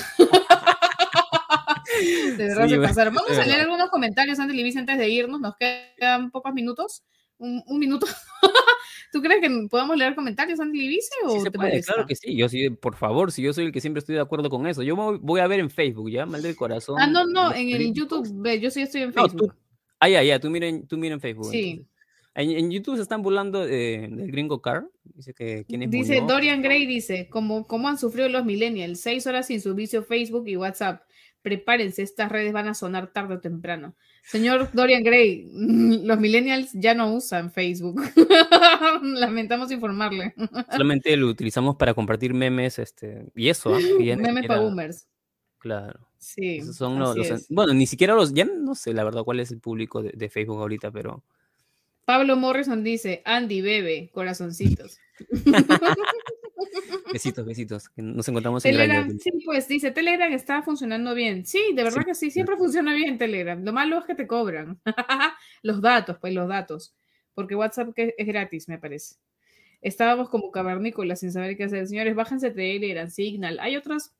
De 2.36 2.36
verdad 2.36 2.68
se 2.68 2.78
pasaron. 2.78 3.14
Vamos 3.14 3.36
a 3.36 3.44
leer 3.44 3.60
algunos 3.60 3.90
comentarios 3.90 4.38
antes, 4.38 4.76
antes 4.76 4.98
de 4.98 5.08
irnos, 5.08 5.40
nos 5.40 5.54
quedan 5.56 6.30
pocos 6.30 6.52
minutos 6.54 7.02
un, 7.38 7.78
minuto. 7.78 8.06
¿Tú 9.12 9.22
crees 9.22 9.40
que 9.40 9.68
podamos 9.70 9.96
leer 9.96 10.14
comentarios? 10.14 10.58
O 10.60 11.42
te 11.42 11.50
puede, 11.50 11.82
claro 11.82 12.06
que 12.06 12.14
sí. 12.14 12.36
Yo 12.36 12.48
sí, 12.48 12.70
por 12.70 12.96
favor, 12.96 13.32
si 13.32 13.42
yo 13.42 13.52
soy 13.52 13.66
el 13.66 13.72
que 13.72 13.80
siempre 13.80 14.00
estoy 14.00 14.16
de 14.16 14.20
acuerdo 14.20 14.50
con 14.50 14.66
eso. 14.66 14.82
Yo 14.82 14.96
voy 14.96 15.40
a 15.40 15.46
ver 15.46 15.60
en 15.60 15.70
Facebook, 15.70 16.10
¿ya? 16.10 16.26
Mal 16.26 16.42
del 16.42 16.56
corazón. 16.56 16.96
Ah, 16.98 17.06
no, 17.06 17.26
no, 17.26 17.54
en 17.54 17.70
el 17.70 17.94
YouTube, 17.94 18.26
yo 18.60 18.70
sí 18.70 18.82
estoy 18.82 19.02
en 19.02 19.12
Facebook. 19.12 19.54
ah, 20.00 20.08
ya, 20.08 20.22
ya, 20.22 20.38
tú 20.38 20.50
miren, 20.50 20.86
tú 20.86 20.98
miren 20.98 21.20
Facebook. 21.20 21.50
Sí. 21.50 21.86
En, 22.34 22.70
YouTube 22.70 22.96
se 22.96 23.02
están 23.02 23.22
burlando 23.22 23.66
del 23.66 24.30
gringo 24.30 24.60
car. 24.62 24.88
Dice 25.02 25.34
que 25.34 25.64
quién 25.66 25.82
es 25.82 25.90
Dice 25.90 26.20
Dorian 26.20 26.62
Gray, 26.62 26.86
dice, 26.86 27.28
como 27.28 27.66
cómo 27.66 27.88
han 27.88 27.98
sufrido 27.98 28.28
los 28.28 28.44
millennials, 28.44 29.00
seis 29.00 29.26
horas 29.26 29.46
sin 29.46 29.60
su 29.60 29.74
vicio 29.74 30.04
Facebook 30.04 30.46
y 30.46 30.56
WhatsApp 30.56 31.02
prepárense, 31.48 32.02
estas 32.02 32.30
redes 32.30 32.52
van 32.52 32.68
a 32.68 32.74
sonar 32.74 33.10
tarde 33.10 33.36
o 33.36 33.40
temprano. 33.40 33.94
Señor 34.22 34.68
Dorian 34.74 35.02
Gray, 35.02 35.48
los 36.04 36.20
millennials 36.20 36.72
ya 36.74 36.94
no 36.94 37.14
usan 37.14 37.50
Facebook. 37.50 38.02
Lamentamos 39.02 39.70
informarle. 39.70 40.34
Solamente 40.70 41.16
lo 41.16 41.28
utilizamos 41.28 41.76
para 41.76 41.94
compartir 41.94 42.34
memes 42.34 42.78
este, 42.78 43.24
y 43.34 43.48
eso. 43.48 43.74
¿ah? 43.74 43.78
memes 43.98 44.46
para 44.46 44.60
boomers. 44.60 45.06
Claro. 45.58 46.06
Sí. 46.18 46.60
son 46.60 46.98
los, 46.98 47.16
bueno, 47.48 47.72
ni 47.72 47.86
siquiera 47.86 48.14
los, 48.14 48.34
ya 48.34 48.44
no 48.44 48.74
sé 48.74 48.92
la 48.92 49.04
verdad 49.04 49.22
cuál 49.22 49.40
es 49.40 49.50
el 49.50 49.60
público 49.60 50.02
de, 50.02 50.10
de 50.10 50.28
Facebook 50.28 50.60
ahorita, 50.60 50.90
pero... 50.90 51.22
Pablo 52.04 52.36
Morrison 52.36 52.82
dice, 52.82 53.22
Andy 53.24 53.60
bebe, 53.60 54.10
corazoncitos. 54.12 54.98
Besitos, 57.12 57.46
besitos. 57.46 57.90
nos 57.96 58.28
encontramos 58.28 58.64
en 58.64 58.72
Telegram. 58.72 59.18
Sí, 59.18 59.30
pues 59.44 59.68
dice, 59.68 59.90
Telegram 59.90 60.32
está 60.32 60.62
funcionando 60.62 61.14
bien. 61.14 61.44
Sí, 61.46 61.72
de 61.74 61.84
verdad 61.84 62.04
que 62.04 62.14
sí, 62.14 62.30
siempre 62.30 62.56
funciona 62.56 62.94
bien 62.94 63.18
Telegram. 63.18 63.62
Lo 63.62 63.72
malo 63.72 63.98
es 63.98 64.04
que 64.04 64.14
te 64.14 64.26
cobran. 64.26 64.80
los 65.62 65.80
datos, 65.80 66.18
pues 66.20 66.34
los 66.34 66.48
datos. 66.48 66.94
Porque 67.34 67.54
WhatsApp 67.54 67.90
es 67.96 68.26
gratis, 68.26 68.68
me 68.68 68.78
parece. 68.78 69.16
Estábamos 69.80 70.28
como 70.28 70.50
cavernícolas 70.50 71.20
sin 71.20 71.32
saber 71.32 71.56
qué 71.56 71.64
hacer. 71.64 71.86
Señores, 71.86 72.14
bájense 72.14 72.50
Telegram, 72.50 73.08
Signal. 73.08 73.58
Hay 73.60 73.76
otros 73.76 74.12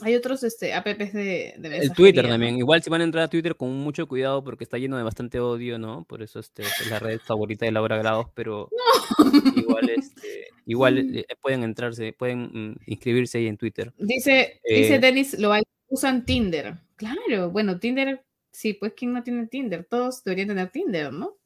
hay 0.00 0.14
otros 0.14 0.42
este, 0.42 0.72
apps 0.72 1.12
de, 1.12 1.54
de 1.58 1.78
El 1.78 1.92
Twitter 1.92 2.26
también. 2.26 2.56
Igual 2.56 2.82
si 2.82 2.88
van 2.88 3.02
a 3.02 3.04
entrar 3.04 3.24
a 3.24 3.28
Twitter 3.28 3.56
con 3.56 3.70
mucho 3.70 4.08
cuidado 4.08 4.42
porque 4.42 4.64
está 4.64 4.78
lleno 4.78 4.96
de 4.96 5.02
bastante 5.02 5.38
odio, 5.38 5.78
¿no? 5.78 6.04
Por 6.04 6.22
eso 6.22 6.40
este, 6.40 6.62
es 6.62 6.90
la 6.90 6.98
red 6.98 7.20
favorita 7.20 7.66
de 7.66 7.72
Laura 7.72 7.98
Grados, 7.98 8.26
pero 8.34 8.70
igual, 9.56 9.90
este, 9.90 10.48
igual 10.64 11.16
eh, 11.16 11.26
pueden 11.40 11.62
entrarse, 11.62 12.14
pueden 12.14 12.50
mm, 12.52 12.76
inscribirse 12.86 13.38
ahí 13.38 13.46
en 13.46 13.58
Twitter. 13.58 13.92
Dice, 13.98 14.60
dice 14.64 14.94
eh, 14.94 14.98
Dennis, 14.98 15.38
lo 15.38 15.52
usan 15.88 16.24
Tinder. 16.24 16.78
Claro, 16.96 17.50
bueno, 17.50 17.78
Tinder, 17.78 18.24
sí, 18.50 18.72
pues 18.72 18.94
¿quién 18.96 19.12
no 19.12 19.22
tiene 19.22 19.46
Tinder? 19.46 19.84
Todos 19.84 20.24
deberían 20.24 20.48
tener 20.48 20.70
Tinder, 20.70 21.12
¿no? 21.12 21.36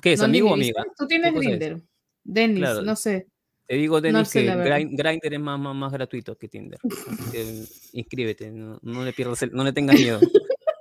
¿Qué 0.00 0.12
es, 0.12 0.20
amigo 0.20 0.50
o 0.50 0.54
amiga? 0.54 0.84
Tú 0.96 1.06
tienes 1.08 1.34
Tinder. 1.34 1.80
Dennis, 2.22 2.82
no 2.84 2.94
sé. 2.94 3.26
Te 3.70 3.76
digo, 3.76 4.00
Denis, 4.00 4.32
que 4.32 4.42
Grindr 4.42 5.32
es 5.32 5.38
más, 5.38 5.60
más, 5.60 5.92
gratuito 5.92 6.36
que 6.36 6.48
Tinder. 6.48 6.80
inscríbete, 7.92 8.50
no, 8.50 9.04
le 9.04 9.12
pierdas, 9.12 9.46
no 9.52 9.62
le 9.62 9.72
tengas 9.72 9.94
miedo. 9.94 10.18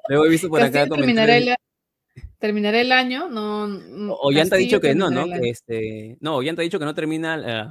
Luego 0.07 0.25
he 0.25 0.29
visto 0.29 0.49
por 0.49 0.59
acá 0.59 0.87
comentarios. 0.87 1.55
terminará 2.39 2.81
el 2.81 2.91
año, 2.91 3.29
no. 3.29 4.17
O, 4.19 4.31
ya 4.31 4.43
te 4.43 4.55
ha 4.55 4.57
dicho 4.57 4.81
que 4.81 4.95
no, 4.95 5.11
¿no? 5.11 5.27
Que 5.27 5.49
este, 5.51 6.17
no, 6.19 6.41
ya 6.41 6.55
te 6.55 6.61
ha 6.61 6.63
dicho 6.63 6.79
que 6.79 6.85
no 6.85 6.95
termina 6.95 7.69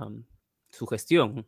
su 0.70 0.86
gestión. 0.86 1.44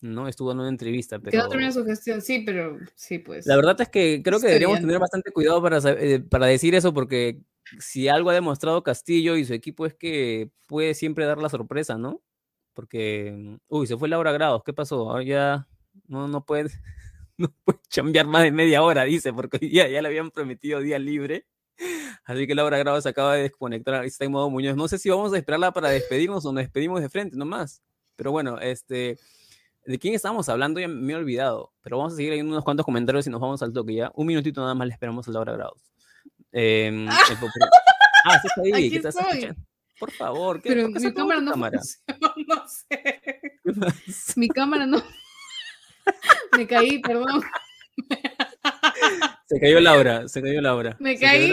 ¿no? 0.00 0.28
Estuvo 0.28 0.52
en 0.52 0.60
una 0.60 0.68
entrevista. 0.68 1.18
Pero... 1.18 1.32
Que 1.32 1.38
no 1.38 1.48
termina 1.48 1.72
su 1.72 1.84
gestión, 1.84 2.22
sí, 2.22 2.44
pero 2.46 2.78
sí, 2.94 3.18
pues. 3.18 3.44
La 3.44 3.56
verdad 3.56 3.80
es 3.80 3.88
que 3.88 4.22
creo 4.22 4.38
que 4.38 4.46
deberíamos 4.46 4.78
tener 4.78 5.00
bastante 5.00 5.32
cuidado 5.32 5.60
para, 5.60 5.78
eh, 6.00 6.20
para 6.20 6.46
decir 6.46 6.76
eso, 6.76 6.94
porque 6.94 7.40
si 7.80 8.06
algo 8.06 8.30
ha 8.30 8.34
demostrado 8.34 8.84
Castillo 8.84 9.34
y 9.34 9.44
su 9.44 9.52
equipo 9.52 9.84
es 9.84 9.94
que 9.94 10.50
puede 10.68 10.94
siempre 10.94 11.24
dar 11.24 11.38
la 11.38 11.48
sorpresa, 11.48 11.98
¿no? 11.98 12.22
Porque, 12.74 13.58
uy, 13.68 13.86
se 13.86 13.96
fue 13.96 14.08
Laura 14.08 14.32
Grados, 14.32 14.62
¿qué 14.64 14.72
pasó? 14.72 15.10
Ahora 15.10 15.24
ya 15.24 15.68
no, 16.08 16.28
no 16.28 16.44
puede, 16.44 16.70
no 17.38 17.48
puede 17.64 17.78
chambear 17.88 18.26
más 18.26 18.42
de 18.42 18.52
media 18.52 18.82
hora, 18.82 19.04
dice, 19.04 19.32
porque 19.32 19.70
ya, 19.70 19.88
ya 19.88 20.02
le 20.02 20.08
habían 20.08 20.30
prometido 20.30 20.80
día 20.80 20.98
libre. 20.98 21.46
Así 22.24 22.46
que 22.46 22.54
Laura 22.54 22.78
Grado 22.78 23.00
se 23.00 23.08
acaba 23.08 23.34
de 23.34 23.42
desconectar, 23.42 24.04
está 24.04 24.24
en 24.24 24.32
modo 24.32 24.48
Muñoz. 24.48 24.76
No 24.76 24.88
sé 24.88 24.98
si 24.98 25.10
vamos 25.10 25.32
a 25.32 25.36
esperarla 25.36 25.72
para 25.72 25.90
despedirnos 25.90 26.44
o 26.46 26.52
nos 26.52 26.62
despedimos 26.62 27.00
de 27.00 27.08
frente 27.08 27.36
nomás. 27.36 27.82
Pero 28.16 28.30
bueno, 28.32 28.58
este, 28.60 29.18
¿de 29.84 29.98
quién 29.98 30.14
estábamos 30.14 30.48
hablando? 30.48 30.80
Ya 30.80 30.88
me 30.88 31.12
he 31.12 31.16
olvidado. 31.16 31.72
Pero 31.82 31.98
vamos 31.98 32.14
a 32.14 32.16
seguir 32.16 32.30
leyendo 32.30 32.52
unos 32.52 32.64
cuantos 32.64 32.86
comentarios 32.86 33.26
y 33.26 33.30
nos 33.30 33.40
vamos 33.40 33.62
al 33.62 33.72
toque 33.72 33.94
ya. 33.94 34.10
Un 34.14 34.26
minutito 34.26 34.60
nada 34.60 34.74
más 34.74 34.86
le 34.86 34.94
esperamos 34.94 35.28
a 35.28 35.32
Laura 35.32 35.52
Grados. 35.52 35.80
Eh, 36.56 37.08
ah, 37.10 37.18
sí 37.26 37.32
está 37.32 38.76
ahí. 38.76 38.88
¿Qué 38.88 38.96
estás 38.98 39.16
escuchando? 39.16 39.60
Por 39.98 40.10
favor, 40.10 40.60
¿qué, 40.60 40.70
Pero 40.70 40.88
mi 40.88 41.14
cámara 41.14 41.40
no 41.40 41.52
cámara? 41.52 41.80
no 42.48 42.68
sé. 42.68 43.30
Mi 44.36 44.48
cámara 44.48 44.86
no. 44.86 45.02
Me 46.56 46.66
caí, 46.66 47.00
perdón. 47.00 47.42
Se 49.46 49.60
cayó 49.60 49.80
Laura, 49.80 50.28
se 50.28 50.42
cayó 50.42 50.60
Laura. 50.60 50.96
Me 51.00 51.18
caí. 51.18 51.52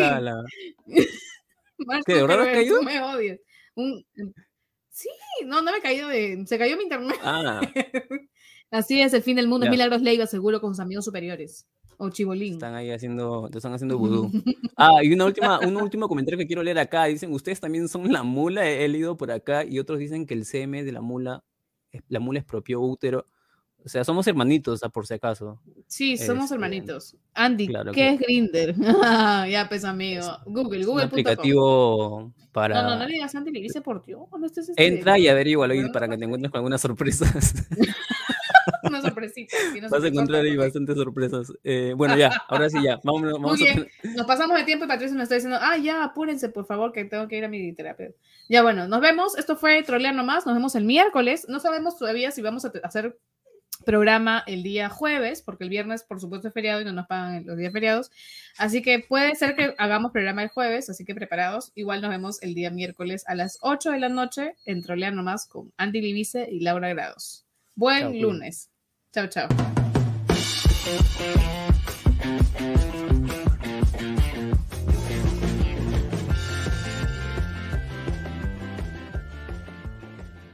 ¿Qué, 2.06 2.14
de 2.14 2.22
verdad 2.22 2.42
has 2.42 2.48
caído? 2.48 2.82
me 2.84 3.02
odias. 3.02 3.40
Sí, 4.90 5.10
no, 5.46 5.62
no 5.62 5.72
me 5.72 5.78
he 5.78 5.82
caído 5.82 6.10
de... 6.10 6.44
Se 6.46 6.58
cayó 6.58 6.78
mi 6.78 6.84
internet. 6.84 7.18
Ah. 7.24 7.62
Así 8.72 9.02
es, 9.02 9.14
el 9.14 9.24
fin 9.24 9.36
del 9.36 9.48
mundo. 9.48 9.70
Milagros 9.70 10.02
Leiva, 10.02 10.28
seguro, 10.28 10.62
con 10.62 10.74
sus 10.74 10.80
amigos 10.80 11.06
superiores. 11.06 11.68
O 11.98 12.10
Chibolín. 12.10 12.54
Están 12.54 12.76
ahí 12.76 12.92
haciendo, 12.92 13.50
te 13.50 13.58
están 13.58 13.74
haciendo 13.74 13.98
vudú. 13.98 14.32
Ah, 14.78 15.04
y 15.04 15.14
una 15.14 15.26
última, 15.26 15.60
un 15.60 15.76
último 15.76 16.08
comentario 16.08 16.40
que 16.40 16.48
quiero 16.48 16.64
leer 16.64 16.80
acá. 16.80 17.06
Dicen, 17.06 17.32
ustedes 17.34 17.60
también 17.60 17.88
son 17.88 18.12
la 18.12 18.24
mula, 18.24 18.68
he, 18.68 18.88
leído 18.88 19.16
por 19.16 19.30
acá, 19.30 19.64
y 19.64 19.78
otros 19.78 20.00
dicen 20.00 20.26
que 20.26 20.34
el 20.34 20.44
CM 20.44 20.84
de 20.84 20.92
la 20.92 21.02
mula, 21.02 21.44
la 22.08 22.20
mula 22.20 22.40
es 22.40 22.46
propio 22.46 22.82
útero. 22.82 23.28
O 23.84 23.90
sea, 23.90 24.04
somos 24.04 24.26
hermanitos, 24.28 24.82
por 24.94 25.06
si 25.06 25.16
acaso. 25.16 25.60
Sí, 25.88 26.18
somos 26.18 26.46
este, 26.46 26.56
hermanitos. 26.56 27.16
Andy, 27.34 27.68
¿qué 27.94 28.10
es 28.10 28.20
Grinder? 28.20 28.76
ya, 29.50 29.66
pues 29.70 29.84
amigo. 29.84 30.26
Google, 30.46 30.84
Google. 30.84 31.04
Un 31.04 31.10
aplicativo 31.10 32.34
para. 32.52 32.82
No, 32.82 32.90
no, 32.90 32.96
no 32.98 33.06
le 33.06 33.14
digas 33.14 33.34
Andy, 33.34 33.52
le 33.52 33.62
dice 33.62 33.82
por 33.82 34.04
Dios. 34.04 34.22
Este 34.44 34.88
Entra 34.88 35.18
y 35.18 35.28
averígualo 35.28 35.74
para 35.92 36.08
que 36.08 36.18
te 36.18 36.26
encuentres 36.26 36.52
con 36.52 36.60
algunas 36.60 36.82
sorpresas. 36.82 37.68
Una 38.92 39.02
sorpresita. 39.02 39.58
Vas 39.90 40.04
a 40.04 40.08
encontrar 40.08 40.44
ahí 40.44 40.56
bastantes 40.56 40.96
sorpresas. 40.96 41.52
Eh, 41.64 41.94
bueno, 41.96 42.18
ya, 42.18 42.30
ahora 42.48 42.70
sí, 42.70 42.78
ya. 42.84 43.00
Vamos, 43.04 43.24
vamos 43.24 43.52
Muy 43.52 43.60
bien. 43.60 43.88
Nos 44.16 44.26
pasamos 44.26 44.58
de 44.58 44.64
tiempo 44.64 44.86
y 44.86 44.88
Patricia 44.88 45.16
nos 45.16 45.24
está 45.24 45.36
diciendo, 45.36 45.58
ah, 45.62 45.78
ya, 45.78 46.04
apúrense, 46.04 46.50
por 46.50 46.66
favor, 46.66 46.92
que 46.92 47.06
tengo 47.06 47.28
que 47.28 47.38
ir 47.38 47.46
a 47.46 47.48
mi 47.48 47.74
terapia. 47.74 48.12
Ya, 48.50 48.62
bueno, 48.64 48.88
nos 48.88 49.02
vemos. 49.02 49.38
Esto 49.38 49.56
fue 49.56 49.82
Trolear 49.84 50.14
Nomás. 50.14 50.46
Nos 50.46 50.56
vemos 50.56 50.76
el 50.76 50.86
miércoles. 50.86 51.46
No 51.48 51.60
sabemos 51.60 51.98
todavía 51.98 52.32
si 52.32 52.42
vamos 52.42 52.66
a 52.66 52.72
hacer 52.84 53.18
programa 53.82 54.44
el 54.48 54.64
día 54.64 54.90
jueves, 54.90 55.42
porque 55.42 55.64
el 55.64 55.70
viernes, 55.70 56.04
por 56.04 56.20
supuesto, 56.20 56.48
es 56.48 56.54
feriado 56.54 56.82
y 56.82 56.86
no 56.86 56.94
nos 56.94 57.08
pagan 57.08 57.46
los 57.46 57.58
días 57.58 57.74
feriados. 57.74 58.12
Así 58.58 58.82
que 58.82 59.00
puede 59.00 59.36
ser 59.36 59.56
que 59.56 59.74
hagamos 59.78 60.12
programa 60.12 60.44
el 60.44 60.50
jueves, 60.50 60.90
así 60.90 61.06
que 61.06 61.16
preparados. 61.16 61.72
Igual 61.76 62.02
nos 62.02 62.10
vemos 62.10 62.42
el 62.42 62.54
día 62.54 62.70
miércoles 62.70 63.24
a 63.28 63.36
las 63.36 63.58
8 63.62 63.92
de 63.92 64.00
la 64.00 64.10
noche 64.10 64.56
en 64.66 64.82
Trolear 64.82 65.14
Nomás 65.14 65.48
con 65.48 65.72
Andy 65.78 66.02
Libice 66.02 66.48
y 66.52 66.62
Laura 66.62 66.90
Grados. 66.90 67.46
Buen 67.76 68.22
lunes. 68.22 68.71
Chao, 69.14 69.28
chao. 69.28 69.50